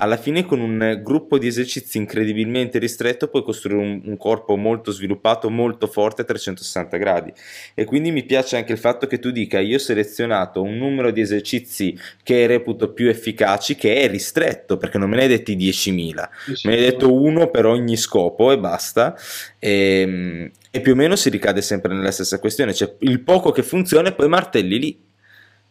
[0.00, 4.92] Alla fine con un gruppo di esercizi incredibilmente ristretto puoi costruire un, un, corpo molto
[4.92, 7.32] sviluppato, molto forte a 360 gradi.
[7.74, 11.10] E quindi mi piace anche il fatto che tu dica io ho selezionato un numero
[11.10, 15.56] di esercizi che reputo più efficaci, che è ristretto, perché non me ne hai detti
[15.56, 19.16] 10.000, sì, me ne hai detto uno per ogni scopo e basta.
[19.58, 23.50] E, ehm, e più o meno si ricade sempre nella stessa questione, cioè il poco
[23.50, 25.06] che funziona e poi martelli lì.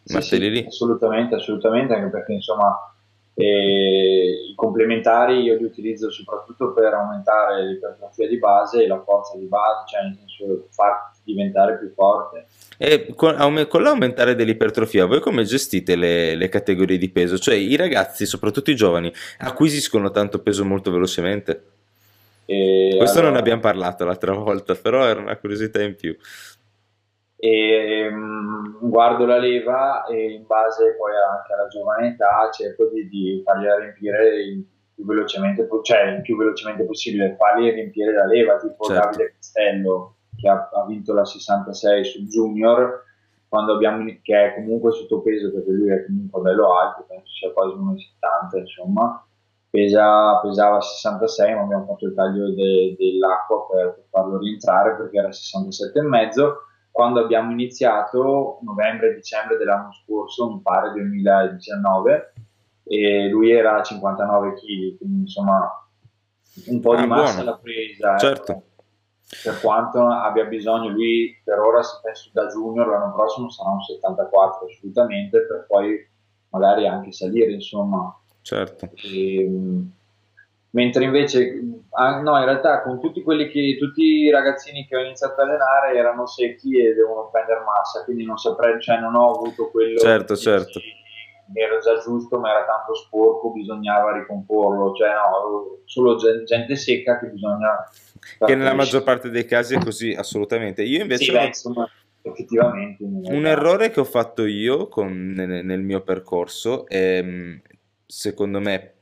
[0.10, 0.66] Martelli sì, lì.
[0.68, 2.92] Assolutamente, assolutamente, anche perché insomma
[3.40, 9.46] eh, complementari io li utilizzo soprattutto per aumentare l'ipertrofia di base e la forza di
[9.46, 12.48] base, cioè nel senso far diventare più forte.
[12.80, 17.38] E con, con l'aumentare dell'ipertrofia, voi come gestite le, le, categorie di peso?
[17.38, 21.64] Cioè i ragazzi, soprattutto i giovani, acquisiscono tanto peso molto velocemente?
[22.46, 23.26] E Questo allora...
[23.26, 26.18] non ne abbiamo parlato l'altra volta, però era una curiosità in più.
[27.40, 33.08] E, um, guardo la leva e in base poi anche alla giovane età cerco di,
[33.08, 34.66] di fargliela riempire il
[34.98, 39.04] più velocemente, cioè il più velocemente possibile, fargli riempire la leva, tipo certo.
[39.04, 43.04] Davide Castello che ha, ha, vinto la 66 su Junior,
[43.48, 47.76] quando abbiamo, che è comunque sottopeso perché lui è comunque bello alto, penso sia quasi
[47.76, 49.28] 1,70 insomma,
[49.70, 55.18] pesa, pesava 66 ma abbiamo fatto il taglio de, dell'acqua per, per, farlo rientrare perché
[55.18, 56.54] era 67,5
[56.98, 62.34] quando abbiamo iniziato novembre-dicembre dell'anno scorso mi pare 2019
[62.86, 65.88] e lui era a 59 kg quindi insomma
[66.66, 68.52] un po' ah, di massa l'ha presa certo.
[68.52, 68.64] Ecco
[69.44, 73.82] per quanto abbia bisogno, lui per ora si pensa da junior, l'anno prossimo sarà un
[73.82, 75.98] 74 assolutamente, per poi
[76.50, 78.18] magari anche salire, insomma.
[78.42, 78.90] Certo.
[78.96, 79.92] E, ehm,
[80.78, 81.60] mentre invece,
[81.94, 85.44] ah, no, in realtà con tutti quelli che, tutti i ragazzini che ho iniziato a
[85.44, 89.98] allenare erano secchi e devono prendere massa, quindi non saprei, cioè non ho avuto quello...
[89.98, 90.80] Certo, certo.
[90.80, 90.96] Ci,
[91.52, 97.26] era già giusto, ma era tanto sporco, bisognava ricomporlo, cioè no, solo gente secca che
[97.28, 97.90] bisogna...
[98.46, 100.84] Che nella maggior parte dei casi è così, assolutamente.
[100.84, 101.24] Io invece...
[101.24, 101.90] Sì, beh, insomma,
[102.22, 103.04] effettivamente...
[103.04, 107.26] Un errore che ho fatto io con, nel, nel, mio percorso è,
[108.06, 108.97] secondo me,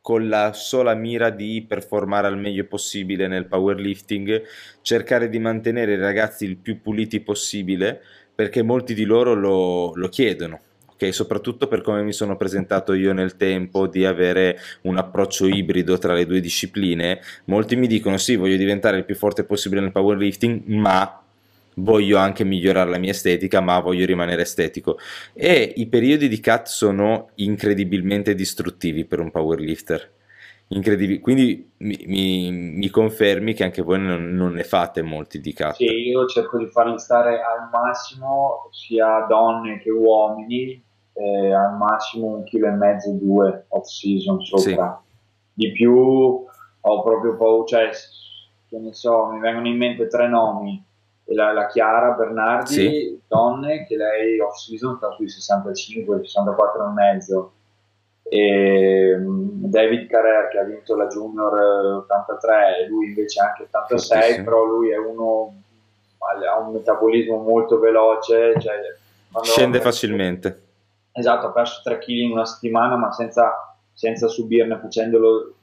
[0.00, 4.42] con la sola mira di performare al meglio possibile nel powerlifting,
[4.82, 8.00] cercare di mantenere i ragazzi il più puliti possibile,
[8.34, 10.60] perché molti di loro lo, lo chiedono
[11.00, 15.96] che soprattutto per come mi sono presentato io nel tempo di avere un approccio ibrido
[15.96, 19.92] tra le due discipline, molti mi dicono sì, voglio diventare il più forte possibile nel
[19.92, 21.22] powerlifting, ma
[21.76, 24.98] voglio anche migliorare la mia estetica, ma voglio rimanere estetico.
[25.32, 30.18] E i periodi di cut sono incredibilmente distruttivi per un powerlifter.
[30.72, 31.18] Incredibile.
[31.18, 35.74] Quindi mi, mi, mi, confermi che anche voi non, non, ne fate molti di cut?
[35.74, 40.80] Sì, io cerco di farli stare al massimo sia donne che uomini
[41.12, 45.02] eh, al massimo un chilo e mezzo, due off season sopra.
[45.02, 45.08] Sì.
[45.52, 47.90] Di più ho proprio paura, cioè,
[48.68, 50.82] che ne so, mi vengono in mente tre nomi.
[51.32, 53.20] La, la Chiara Bernardi, sì.
[53.26, 57.52] donne, che lei off season sta sui 65, 64 e mezzo.
[58.22, 64.44] E mm, David Carrer che ha vinto la Junior 83, lui invece anche 86, Fortissimo.
[64.44, 65.54] però lui è uno
[66.20, 68.74] ha un metabolismo molto veloce, cioè
[69.42, 70.68] scende facilmente
[71.12, 75.54] Esatto, ha perso 3 kg in una settimana, ma senza, senza subirne, facendolo,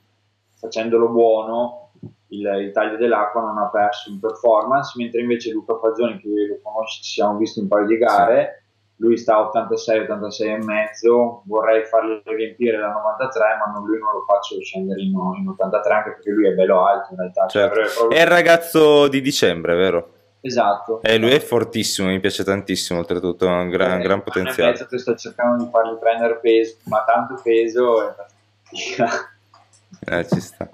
[0.56, 1.87] facendolo buono,
[2.30, 6.60] il, il, taglio dell'acqua non ha perso in performance, mentre invece Luca Fazzoni, che lo
[6.62, 8.64] conosci, ci siamo visti un paio di gare,
[8.98, 14.00] lui sta a 86, 86 e mezzo, vorrei fargli riempire la 93, ma non, lui
[14.00, 17.48] non lo faccio scendere in, in 83, anche perché lui è bello alto in realtà.
[17.48, 17.84] Cioè, certo.
[17.84, 18.18] Cioè, proprio...
[18.18, 20.12] È il ragazzo di dicembre, vero?
[20.42, 21.02] Esatto.
[21.04, 24.72] Eh, lui è fortissimo, mi piace tantissimo, oltretutto ha un gran, eh, gran potenziale.
[24.72, 28.16] Mezzo che sto cercando di fargli prendere peso, ma tanto peso è
[30.10, 30.70] Eh, ci sta.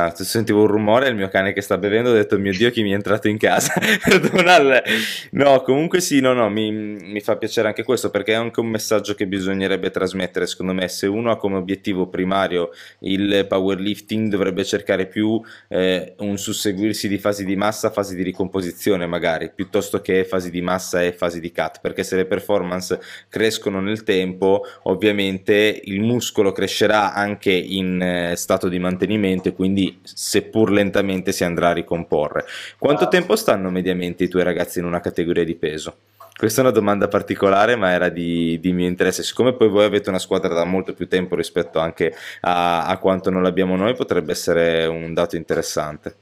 [0.00, 2.84] Ah, sentivo un rumore, il mio cane che sta bevendo, ho detto mio Dio chi
[2.84, 3.74] mi è entrato in casa.
[5.32, 8.68] no, comunque sì, no, no, mi, mi, fa piacere anche questo perché è anche un
[8.68, 14.64] messaggio che bisognerebbe trasmettere, secondo me, se uno ha come obiettivo primario il powerlifting dovrebbe
[14.64, 20.24] cercare più eh, un susseguirsi di fasi di massa, fasi di ricomposizione magari, piuttosto che
[20.24, 25.80] fasi di massa e fasi di cut, perché se le performance crescono nel tempo, ovviamente
[25.86, 31.68] il muscolo crescerà anche in eh, stato di mantenimento e quindi seppur lentamente si andrà
[31.68, 32.44] a ricomporre.
[32.78, 33.08] Quanto ah.
[33.08, 35.96] tempo stanno mediamente i tuoi ragazzi in una categoria di peso?
[36.38, 39.24] Questa è una domanda particolare, ma era di, di, mio interesse.
[39.24, 43.28] Siccome poi voi avete una squadra da molto più tempo rispetto anche a, a quanto
[43.28, 46.16] non l'abbiamo noi, potrebbe essere un dato interessante.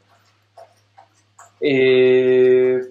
[1.59, 2.91] E,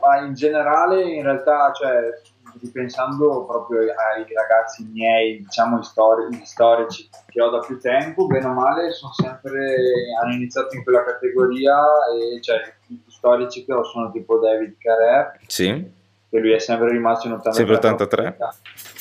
[0.00, 2.20] ma in generale, in realtà, cioè,
[2.60, 8.52] ripensando proprio ai ragazzi miei, diciamo, storici, storici che ho da più tempo, bene o
[8.52, 9.76] male, sono sempre,
[10.20, 11.76] hanno iniziato in quella categoria
[12.14, 15.90] e cioè i storici che ho sono tipo David Carrer, sì.
[16.28, 17.52] che lui è sempre rimasto in 83.
[17.52, 18.36] Sempre 83.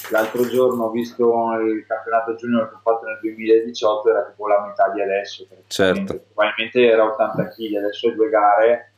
[0.10, 4.66] L'altro giorno ho visto il campionato junior che ho fatto nel 2018, era tipo la
[4.66, 6.22] metà di adesso, certo.
[6.34, 8.92] probabilmente era 80 kg, adesso è due gare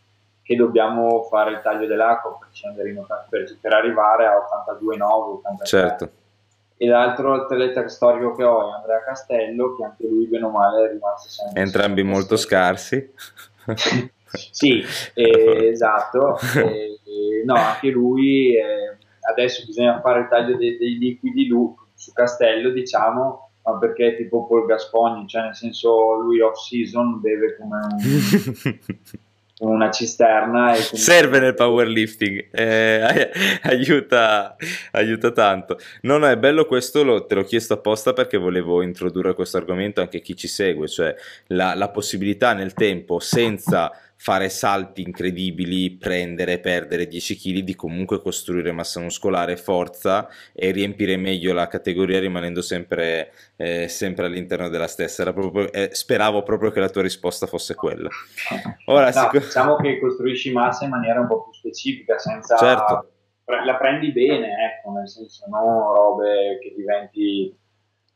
[0.50, 5.66] che dobbiamo fare il taglio dell'acqua per, per, per arrivare a 82,9, 83.
[5.68, 6.10] Certo.
[6.78, 10.88] e l'altro atleta storico che ho è Andrea Castello, che anche lui, bene o male,
[10.88, 11.62] è rimasto sempre.
[11.62, 13.14] Entrambi molto scarsi.
[14.26, 14.84] sì,
[15.14, 16.40] eh, esatto.
[17.10, 18.98] Eh, no, anche lui, eh,
[19.30, 24.16] adesso bisogna fare il taglio dei, dei liquidi lui, su Castello, diciamo, ma perché è
[24.16, 29.28] tipo Paul Gascogni, cioè nel senso lui off season beve come un...
[29.60, 30.74] una cisterna.
[30.76, 33.32] E Serve nel powerlifting, eh,
[33.64, 34.56] aiuta,
[34.92, 35.78] aiuta tanto.
[36.02, 40.02] No, no, è bello questo, lo, te l'ho chiesto apposta perché volevo introdurre questo argomento
[40.02, 41.16] anche a chi ci segue, cioè
[41.48, 43.92] la, la possibilità nel tempo senza
[44.22, 51.16] fare salti incredibili, prendere, perdere 10 kg, di comunque costruire massa muscolare, forza e riempire
[51.16, 55.32] meglio la categoria rimanendo sempre, eh, sempre all'interno della stessa.
[55.32, 58.10] Proprio, eh, speravo proprio che la tua risposta fosse quella.
[58.88, 62.58] Ora, no, sicur- diciamo che costruisci massa in maniera un po' più specifica, senza...
[62.58, 63.12] Certo.
[63.46, 67.58] La prendi bene, ecco, nel senso non robe che diventi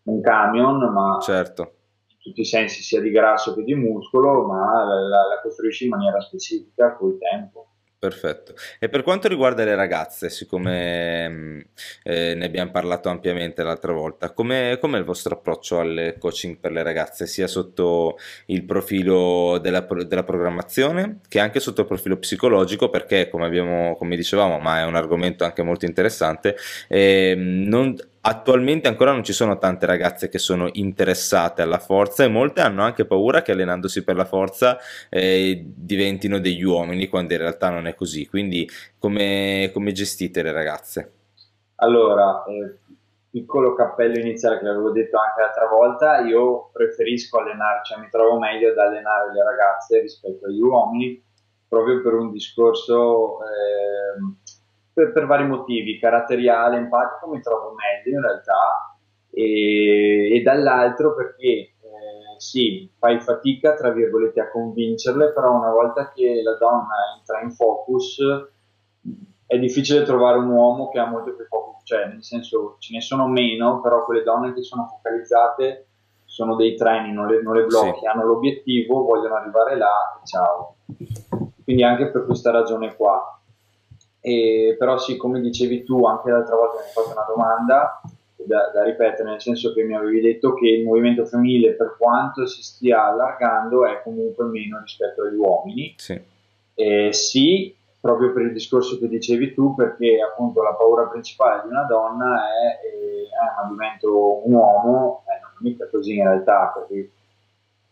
[0.03, 1.17] un camion, ma...
[1.21, 1.75] Certo
[2.23, 5.89] tutti i sensi sia di grasso che di muscolo, ma la, la, la costruisci in
[5.89, 7.67] maniera specifica col tempo.
[8.03, 8.53] Perfetto.
[8.79, 11.59] E per quanto riguarda le ragazze, siccome mm,
[12.03, 16.73] eh, ne abbiamo parlato ampiamente l'altra volta, come è il vostro approccio al coaching per
[16.73, 18.17] le ragazze, sia sotto
[18.47, 22.89] il profilo della, della, programmazione che anche sotto il profilo psicologico?
[22.89, 26.57] Perché, come, abbiamo, come dicevamo, ma è un argomento anche molto interessante,
[26.89, 27.95] eh, non,
[28.25, 32.81] Attualmente ancora non ci sono tante ragazze che sono interessate alla forza e molte hanno
[32.81, 34.77] anche paura che allenandosi per la forza
[35.09, 38.25] eh, diventino degli uomini quando in realtà non è così.
[38.29, 38.65] Quindi
[38.97, 41.11] come, come gestite le ragazze?
[41.75, 42.77] Allora, eh,
[43.29, 48.39] piccolo cappello iniziale che avevo detto anche l'altra volta, io preferisco allenare, cioè mi trovo
[48.39, 51.21] meglio ad allenare le ragazze rispetto agli uomini
[51.67, 53.39] proprio per un discorso...
[53.41, 54.41] Eh,
[54.93, 58.95] per, per, vari motivi, caratteriale, empatico, mi trovo meglio in realtà,
[59.29, 61.73] e, e dall'altro perché eh,
[62.37, 67.51] sì, fai fatica, tra virgolette, a convincerle, però una volta che la donna entra in
[67.51, 68.19] focus
[69.45, 73.01] è difficile trovare un uomo che ha molto più focus, cioè nel senso ce ne
[73.01, 75.87] sono meno, però quelle donne che sono focalizzate
[76.25, 78.05] sono dei treni, non le, non le blocchi, sì.
[78.07, 80.77] hanno l'obiettivo, vogliono arrivare là e ciao.
[81.63, 83.32] Quindi anche per questa ragione qua.
[84.25, 88.01] E, però sì, come dicevi tu, anche l'altra volta mi hai fatto una domanda
[88.35, 92.45] da, da, ripetere, nel senso che mi avevi detto che il movimento femminile, per quanto
[92.45, 95.93] si stia allargando, è comunque meno rispetto agli uomini.
[95.97, 96.17] Sì.
[96.73, 101.69] E, sì, proprio per il discorso che dicevi tu, perché appunto la paura principale di
[101.69, 106.71] una donna è, eh, ma divento un uomo, eh, non è mica così in realtà,
[106.73, 107.11] perché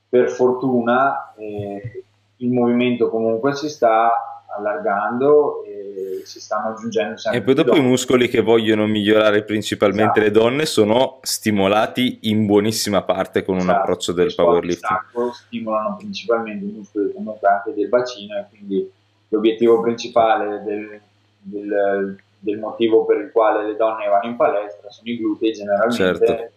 [0.07, 2.03] per fortuna eh,
[2.37, 7.81] il movimento comunque si sta allargando e si stanno aggiungendo sempre E poi dopo i
[7.81, 10.21] muscoli che vogliono migliorare principalmente esatto.
[10.21, 13.71] le donne sono stimolati in buonissima parte con esatto.
[13.71, 14.99] un approccio del powerlifting.
[15.33, 18.91] Stimolano principalmente i muscoli comunque anche del bacino e quindi
[19.29, 21.01] l'obiettivo principale del,
[21.39, 26.25] del, del, motivo per il quale le donne vanno in palestra sono i glutei generalmente
[26.25, 26.51] certo.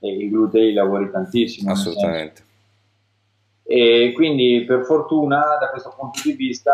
[0.00, 1.70] e i glutei lavori tantissimo.
[1.70, 2.46] Assolutamente
[3.70, 6.72] e quindi per fortuna da questo punto di vista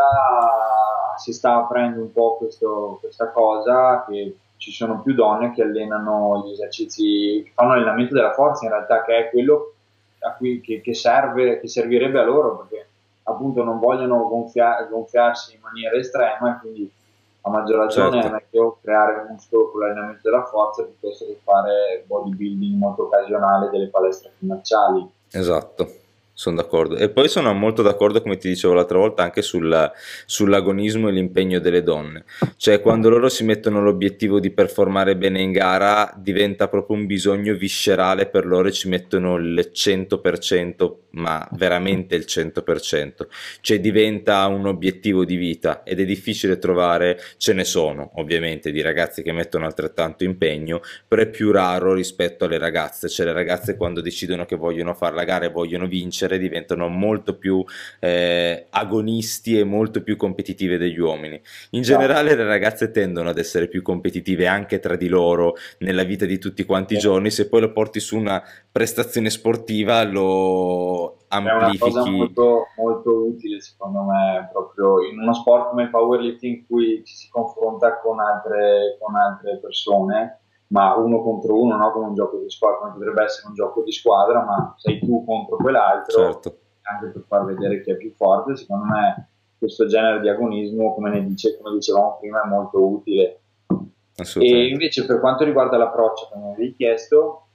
[1.17, 6.45] si sta aprendo un po' questo, questa cosa che ci sono più donne che allenano
[6.47, 9.73] gli esercizi, che fanno allenamento della forza in realtà che è quello
[10.21, 12.87] a cui, che, che, serve, che servirebbe a loro perché
[13.25, 16.93] appunto non vogliono gonfia, gonfiarsi in maniera estrema e quindi
[17.41, 18.37] a maggior ragione certo.
[18.37, 23.89] è meglio creare muscolo con l'allenamento della forza piuttosto che fare bodybuilding molto occasionale delle
[23.89, 25.11] palestre commerciali.
[25.33, 26.03] Esatto.
[26.37, 26.97] Sono d'accordo.
[26.97, 29.93] E poi sono molto d'accordo, come ti dicevo l'altra volta, anche sul,
[30.27, 32.25] sull'agonismo e l'impegno delle donne.
[32.57, 37.55] Cioè, quando loro si mettono l'obiettivo di performare bene in gara, diventa proprio un bisogno
[37.55, 43.29] viscerale per loro e ci mettono il 100%, ma veramente il 100%.
[43.61, 48.81] Cioè, diventa un obiettivo di vita ed è difficile trovare, ce ne sono ovviamente, di
[48.81, 53.09] ragazzi che mettono altrettanto impegno, però è più raro rispetto alle ragazze.
[53.09, 56.89] Cioè, le ragazze quando decidono che vogliono fare la gara e vogliono vincere, vincere diventano
[56.89, 57.65] molto più
[58.01, 61.41] eh, agonisti e molto più competitive degli uomini.
[61.71, 66.25] In generale le ragazze tendono ad essere più competitive anche tra di loro nella vita
[66.25, 71.85] di tutti quanti i giorni, se poi lo porti su una prestazione sportiva lo amplifichi.
[71.85, 76.57] È una cosa molto, molto utile secondo me proprio in uno sport come il powerlifting
[76.59, 81.93] in cui ci si confronta con altre, con altre persone ma uno contro uno, no?
[81.93, 85.25] come un gioco di squadra, come potrebbe essere un gioco di squadra, ma sei tu
[85.25, 86.59] contro quell'altro, certo.
[86.83, 91.25] anche per far vedere chi è più forte, secondo me questo genere di agonismo, come,
[91.25, 93.41] dice, come dicevamo prima, è molto utile.
[94.39, 97.47] E invece per quanto riguarda l'approccio che mi avevi chiesto,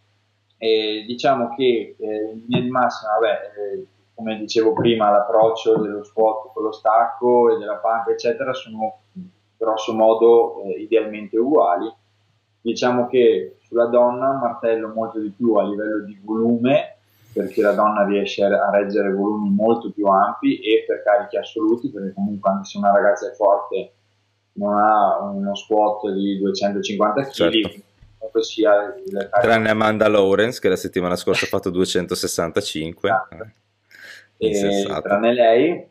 [0.58, 6.04] eh, diciamo che eh, in linea di massima, vabbè, eh, come dicevo prima, l'approccio dello
[6.04, 9.04] squat con lo stacco e della panca, eccetera, sono
[9.56, 11.90] grosso modo eh, idealmente uguali.
[12.72, 16.98] Diciamo che sulla donna martello molto di più a livello di volume,
[17.34, 22.14] perché la donna riesce a reggere volumi molto più ampi e per carichi assoluti, perché
[22.14, 23.92] comunque anche se una ragazza è forte
[24.54, 27.70] non ha uno squat di 250 kg, certo.
[28.18, 33.10] comunque sia il Tranne Amanda Lawrence che la settimana scorsa ha fatto 265.
[33.10, 33.52] Esatto
[34.40, 35.88] eh, tranne lei.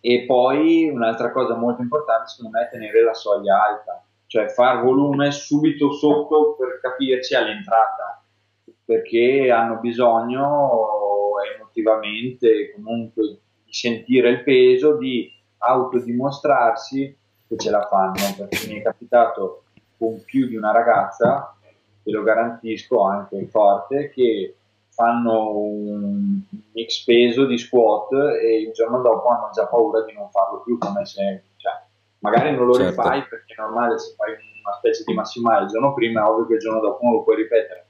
[0.00, 4.82] E poi un'altra cosa molto importante secondo me è tenere la soglia alta, cioè far
[4.82, 8.22] volume subito sotto per capirci all'entrata,
[8.84, 17.16] perché hanno bisogno emotivamente comunque di sentire il peso, di autodimostrarsi
[17.48, 19.62] che ce la fanno, perché mi è capitato
[19.98, 21.54] con più di una ragazza,
[22.02, 24.54] e lo garantisco anche forte, che
[24.88, 26.40] fanno un
[26.72, 30.78] mix peso di squat e il giorno dopo hanno già paura di non farlo più
[30.78, 31.42] come se
[32.20, 33.02] magari non lo certo.
[33.02, 36.46] rifai perché è normale se fai una specie di massimale il giorno prima è ovvio
[36.46, 37.85] che il giorno dopo non lo puoi ripetere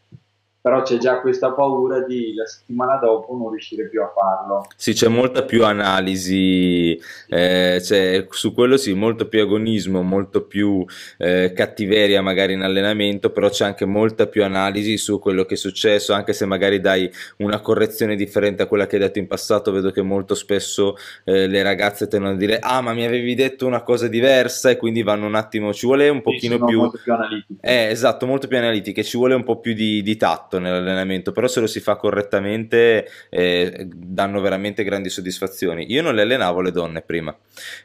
[0.66, 4.66] però c'è già questa paura di la settimana dopo non riuscire più a farlo.
[4.74, 10.84] Sì, c'è molta più analisi, eh, cioè, su quello sì, molto più agonismo, molto più
[11.18, 15.56] eh, cattiveria magari in allenamento, però c'è anche molta più analisi su quello che è
[15.56, 19.70] successo, anche se magari dai una correzione differente a quella che hai detto in passato,
[19.70, 23.68] vedo che molto spesso eh, le ragazze tendono a dire ah ma mi avevi detto
[23.68, 26.78] una cosa diversa e quindi vanno un attimo, ci vuole un pochino sì, più...
[26.80, 27.14] Molto più.
[27.60, 31.32] Eh, esatto, molto più analitiche, ci vuole un po' più di, di tatto fatto nell'allenamento,
[31.32, 35.92] però se lo si fa correttamente eh, danno veramente grandi soddisfazioni.
[35.92, 37.36] Io non le allenavo le donne prima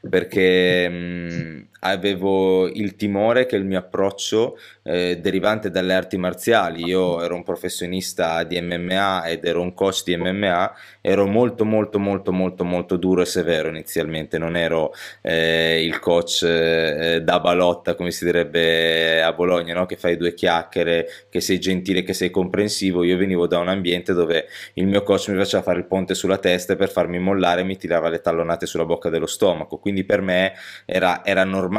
[0.10, 7.22] perché mh, avevo il timore che il mio approccio eh, derivante dalle arti marziali, io
[7.24, 12.32] ero un professionista di MMA ed ero un coach di MMA, ero molto molto molto
[12.32, 18.12] molto molto duro e severo inizialmente, non ero eh, il coach eh, da balotta come
[18.12, 19.86] si direbbe a Bologna, no?
[19.86, 24.14] che fai due chiacchiere, che sei gentile, che sei comprensivo, io venivo da un ambiente
[24.14, 27.78] dove il mio coach mi faceva fare il ponte sulla testa per farmi mollare mi
[27.78, 30.54] tirava le tallonate sulla bocca dello stomaco, quindi per me
[30.86, 31.70] era, era normale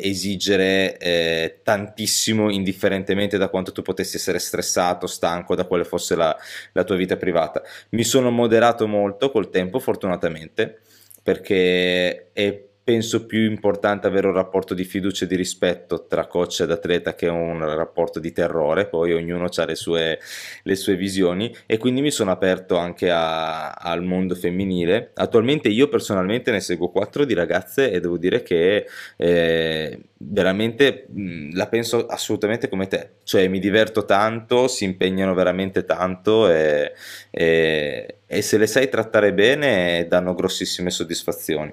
[0.00, 6.36] esigere eh, tantissimo indifferentemente da quanto tu potessi essere stressato, stanco, da quale fosse la,
[6.72, 7.62] la tua vita privata.
[7.90, 10.80] Mi sono moderato molto col tempo, fortunatamente,
[11.22, 16.60] perché è penso più importante avere un rapporto di fiducia e di rispetto tra coach
[16.62, 20.18] ed atleta che un rapporto di terrore, poi ognuno ha le sue,
[20.62, 25.10] le sue visioni e quindi mi sono aperto anche a, al mondo femminile.
[25.14, 31.54] Attualmente io personalmente ne seguo quattro di ragazze e devo dire che eh, veramente mh,
[31.54, 36.92] la penso assolutamente come te, cioè mi diverto tanto, si impegnano veramente tanto e,
[37.30, 41.72] e, e se le sai trattare bene danno grossissime soddisfazioni.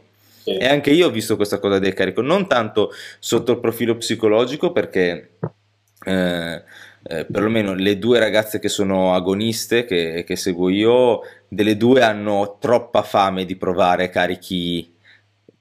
[0.58, 4.72] E anche io ho visto questa cosa del carico, non tanto sotto il profilo psicologico,
[4.72, 5.32] perché
[6.06, 6.64] eh,
[7.04, 12.58] eh, perlomeno le due ragazze che sono agoniste, che, che, seguo io, delle due hanno
[12.60, 14.96] troppa fame di provare carichi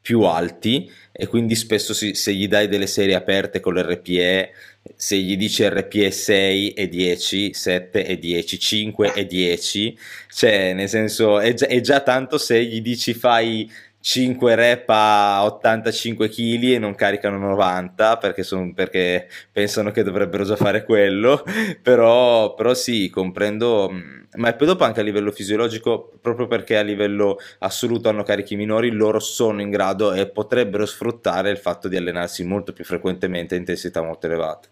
[0.01, 4.53] più alti e quindi spesso si, se gli dai delle serie aperte con l'RPE,
[4.97, 9.99] se gli dici RPE 6 e 10, 7 e 10, 5 e 10,
[10.32, 13.70] cioè nel senso è già, è già tanto se gli dici fai
[14.01, 20.44] 5 rep a 85 kg e non caricano 90 perché, son, perché, pensano che dovrebbero
[20.44, 21.42] già fare quello,
[21.82, 26.82] però, però sì, comprendo, mm, ma poi dopo anche a livello fisiologico, proprio perché a
[26.82, 31.96] livello assoluto hanno carichi minori, loro sono in grado e potrebbero sfruttare il fatto di
[31.96, 34.68] allenarsi molto più frequentemente a intensità molto elevate.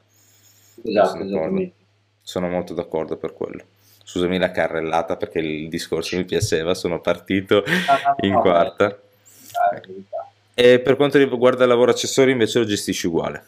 [0.84, 1.70] Esatto, sono,
[2.22, 3.64] sono molto d'accordo per quello.
[4.04, 9.00] Scusami la carrellata perché il discorso mi piaceva, sono partito ah, in quarta.
[10.54, 13.44] E per quanto riguarda il lavoro accessorio invece lo gestisci uguale?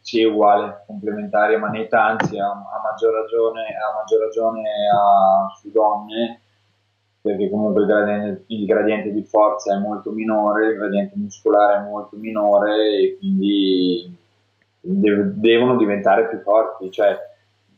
[0.00, 5.70] Sì, uguale, complementare a manetta, anzi a, a, maggior ragione, a maggior ragione a, su
[5.70, 6.40] donne,
[7.20, 11.88] perché comunque il gradiente, il gradiente, di forza è molto minore, il gradiente muscolare è
[11.88, 14.12] molto minore e quindi
[14.80, 17.16] dev- devono diventare più forti, cioè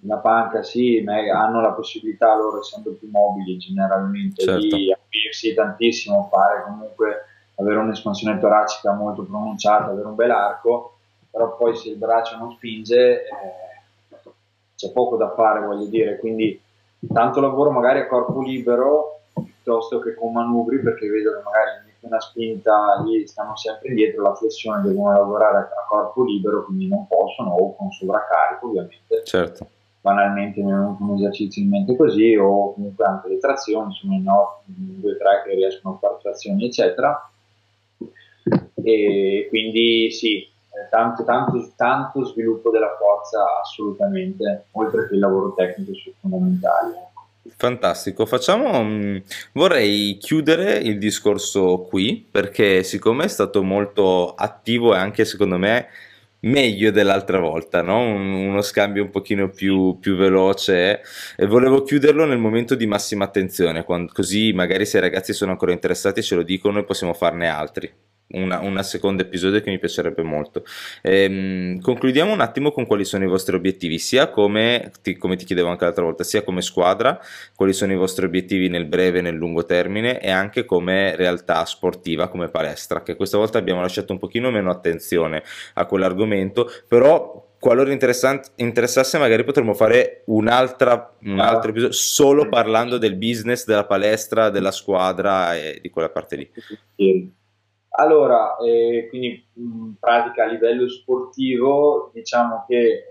[0.07, 4.77] la panca sì, hanno la possibilità loro essendo più mobili generalmente certo.
[4.77, 7.17] di aprirsi tantissimo, fare comunque
[7.57, 10.97] avere un'espansione toracica molto pronunciata, avere un bel arco,
[11.31, 13.29] però poi se il braccio non spinge eh,
[14.75, 16.61] c'è poco da fare, voglio dire, quindi
[17.13, 22.21] tanto lavoro magari a corpo libero piuttosto che con manubri, perché vedo che magari una
[22.21, 27.55] spinta, lì stanno sempre indietro, la flessione devono lavorare a corpo libero, quindi non possono,
[27.55, 29.23] o con sovraccarico ovviamente.
[29.25, 29.67] Certo.
[30.01, 34.15] Banalmente mi è venuto un esercizio in mente così, o comunque anche le trazioni, sono
[34.15, 37.29] in 2 tre che riescono a fare trazioni, eccetera.
[38.85, 40.47] E quindi sì,
[40.91, 46.93] tanto, tanto, tanto sviluppo della forza assolutamente, oltre che il lavoro tecnico su fondamentali.
[46.93, 47.13] Ecco.
[47.57, 49.17] Fantastico, facciamo, mm,
[49.53, 55.89] vorrei chiudere il discorso qui perché siccome è stato molto attivo e anche secondo me
[56.41, 57.99] meglio dell'altra volta, no?
[57.99, 61.01] Un- uno scambio un pochino più, più veloce
[61.37, 65.53] e volevo chiuderlo nel momento di massima attenzione, quando- così magari se i ragazzi sono
[65.53, 67.93] ancora interessati ce lo dicono e possiamo farne altri
[68.29, 70.65] una seconda episodio che mi piacerebbe molto.
[71.03, 75.45] Ehm, concludiamo un attimo con quali sono i vostri obiettivi, sia come ti, come ti
[75.45, 77.19] chiedevo anche l'altra volta, sia come squadra,
[77.55, 81.65] quali sono i vostri obiettivi nel breve e nel lungo termine e anche come realtà
[81.65, 85.43] sportiva, come palestra, che questa volta abbiamo lasciato un pochino meno attenzione
[85.75, 93.17] a quell'argomento, però qualora interessasse magari potremmo fare un'altra, un altro episodio solo parlando del
[93.17, 96.51] business, della palestra, della squadra e di quella parte lì.
[97.97, 103.05] Allora, eh, quindi in pratica a livello sportivo diciamo che eh,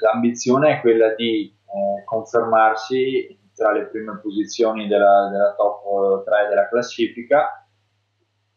[0.00, 6.68] l'ambizione è quella di eh, confermarsi tra le prime posizioni della, della, top 3 della
[6.68, 7.66] classifica,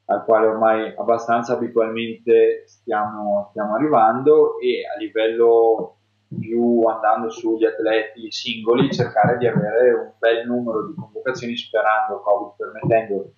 [0.06, 5.98] al quale ormai abbastanza abitualmente stiamo, stiamo arrivando e a livello
[6.40, 12.54] più andando sugli atleti singoli cercare di avere un bel numero di convocazioni sperando, Covid
[12.56, 13.32] permettendo,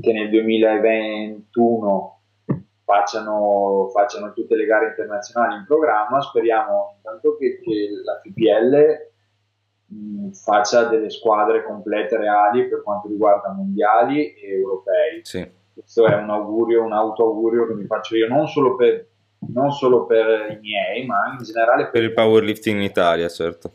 [0.00, 2.20] che nel 2021
[2.84, 6.20] facciano, facciano tutte le gare internazionali in programma.
[6.20, 9.08] Speriamo intanto che, che la FPL
[10.32, 15.20] faccia delle squadre complete reali per quanto riguarda mondiali e europei.
[15.22, 15.48] Sì.
[15.72, 19.06] Questo è un augurio, un auto-augurio che mi faccio io non solo per,
[19.52, 23.72] non solo per i miei, ma in generale per, per il powerlifting in Italia, certo.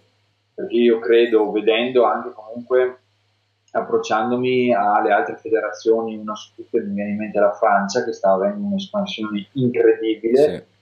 [0.54, 3.00] Perché io credo, vedendo anche comunque
[3.80, 8.32] approcciandomi alle altre federazioni, una su tutte mi viene in mente la Francia che sta
[8.32, 10.38] avendo un'espansione incredibile.
[10.38, 10.74] Sì.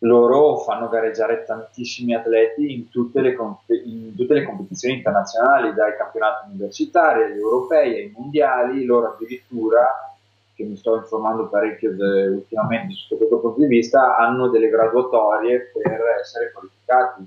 [0.00, 3.36] Loro fanno gareggiare tantissimi atleti in tutte, le,
[3.84, 8.84] in tutte le competizioni internazionali, dai campionati universitari agli europei ai mondiali.
[8.84, 10.14] Loro addirittura,
[10.54, 15.70] che mi sto informando parecchio de, ultimamente sotto questo punto di vista, hanno delle graduatorie
[15.72, 17.26] per essere qualificati.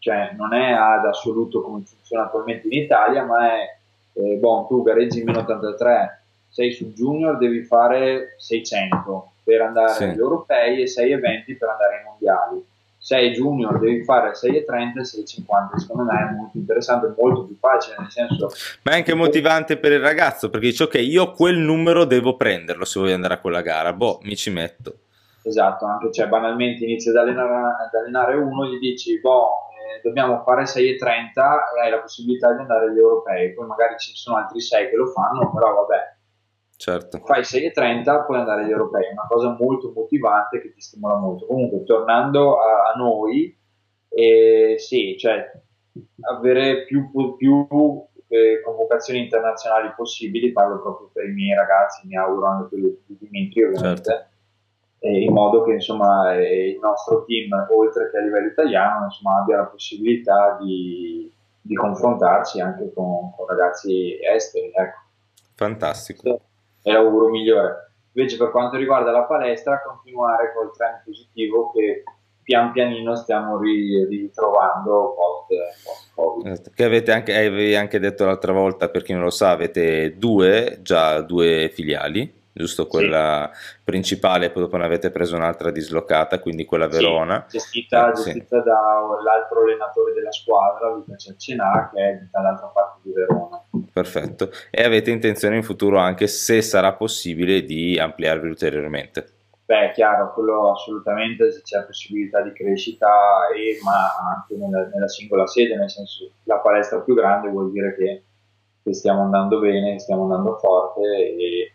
[0.00, 3.77] Cioè non è ad assoluto come funziona attualmente in Italia, ma è
[4.18, 9.92] eh, bon, tu gareggi in meno 83, sei su junior, devi fare 600 per andare
[9.92, 10.04] sì.
[10.04, 12.66] agli europei e 6 eventi per andare ai mondiali.
[13.00, 15.76] Sei junior, devi fare 6,30 e 6,50.
[15.76, 17.94] Secondo me è molto interessante, molto più facile.
[18.00, 18.50] Nel senso,
[18.82, 22.84] ma è anche motivante per il ragazzo perché dice: Ok, io quel numero devo prenderlo
[22.84, 23.92] se voglio andare a quella gara.
[23.92, 24.98] Boh, mi ci metto.
[25.44, 29.68] Esatto, anche cioè, banalmente inizi ad allenare, ad allenare uno, gli dici: Boh,
[30.02, 30.80] dobbiamo fare 6,30
[31.76, 34.96] e hai la possibilità di andare agli europei, poi magari ci sono altri 6 che
[34.96, 36.16] lo fanno, però vabbè.
[36.76, 37.18] Certo.
[37.24, 41.46] Fai 6,30 puoi andare agli europei, è una cosa molto motivante che ti stimola molto.
[41.46, 43.56] Comunque, tornando a, a noi,
[44.08, 45.50] eh, sì, cioè
[46.32, 47.66] avere più, più
[48.28, 53.16] eh, convocazioni internazionali possibili, parlo proprio per i miei ragazzi, mi auguro anche per i
[53.18, 54.02] Dimitri ovviamente.
[54.02, 54.36] Certo
[55.00, 59.58] in modo che insomma, eh, il nostro team, oltre che a livello italiano, insomma, abbia
[59.58, 61.30] la possibilità di,
[61.60, 64.72] di confrontarsi anche con, con ragazzi esteri.
[64.74, 64.98] Ecco.
[65.54, 66.40] Fantastico.
[66.82, 67.90] È l'auguro migliore.
[68.12, 72.02] Invece per quanto riguarda la palestra, continuare col trend positivo che
[72.42, 76.46] pian pianino stiamo ritrovando post, Covid.
[76.46, 76.70] Esatto.
[76.74, 80.78] Che avete anche, avevi anche detto l'altra volta, per chi non lo sa, avete due,
[80.82, 82.86] già due filiali giusto?
[82.86, 83.76] Quella sì.
[83.84, 87.44] principale, poi dopo ne avete preso un'altra dislocata, quindi quella Verona.
[87.46, 88.68] Sì, gestita, eh, gestita sì.
[88.68, 93.62] dall'altro allenatore della squadra, Luca Ciaccenà, che è dall'altra parte di Verona.
[93.92, 94.50] Perfetto.
[94.70, 99.36] E avete intenzione in futuro anche, se sarà possibile, di ampliarvi ulteriormente?
[99.68, 103.06] Beh, chiaro, quello assolutamente se c'è possibilità di crescita,
[103.54, 107.94] e, ma anche nella, nella, singola sede, nel senso la palestra più grande vuol dire
[107.94, 108.22] che,
[108.82, 111.72] che stiamo andando bene, stiamo andando forte e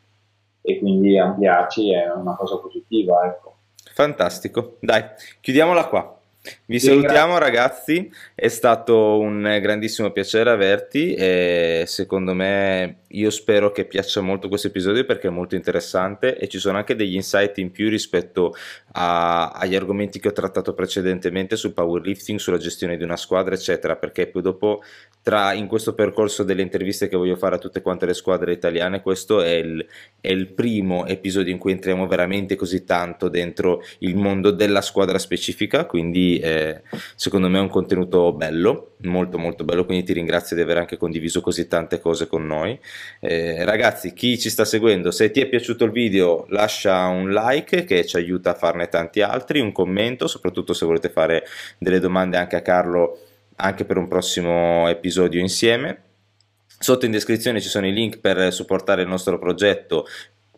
[0.64, 3.26] e quindi ampliarci è una cosa positiva.
[3.26, 3.58] Ecco.
[3.94, 5.04] Fantastico, dai,
[5.42, 6.18] chiudiamola qua.
[6.66, 13.86] Vi salutiamo ragazzi, è stato un grandissimo piacere averti e secondo me io spero che
[13.86, 17.72] piaccia molto questo episodio perché è molto interessante e ci sono anche degli insight in
[17.72, 18.54] più rispetto
[18.94, 23.96] a, agli argomenti che ho trattato precedentemente sul powerlifting, sulla gestione di una squadra eccetera.
[23.96, 24.82] Perché poi dopo
[25.22, 29.02] tra, in questo percorso delle interviste che voglio fare a tutte quante le squadre italiane,
[29.02, 29.86] questo è il,
[30.20, 35.18] è il primo episodio in cui entriamo veramente così tanto dentro il mondo della squadra
[35.18, 35.86] specifica,
[36.40, 36.82] eh,
[37.16, 40.98] secondo me è un contenuto bello, molto molto bello, quindi ti ringrazio di aver anche
[40.98, 42.80] condiviso così tante cose con noi.
[43.20, 47.84] Eh, ragazzi, chi ci sta seguendo, se ti è piaciuto il video lascia un like
[47.86, 51.46] che ci aiuta a farne tanti altri, un commento, soprattutto se volete fare
[51.78, 53.20] delle domande anche a Carlo
[53.58, 56.02] anche per un prossimo episodio insieme.
[56.84, 60.06] Sotto in descrizione ci sono i link per supportare il nostro progetto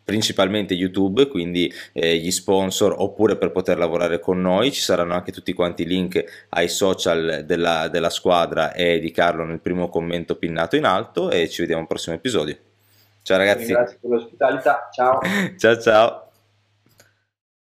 [0.05, 5.31] principalmente YouTube, quindi eh, gli sponsor oppure per poter lavorare con noi, ci saranno anche
[5.31, 10.35] tutti quanti i link ai social della, della squadra e di Carlo nel primo commento
[10.35, 12.55] pinnato in alto e ci vediamo al prossimo episodio.
[13.23, 13.71] Ciao ragazzi.
[13.71, 15.19] Grazie per l'ospitalità, ciao.
[15.57, 16.24] ciao ciao.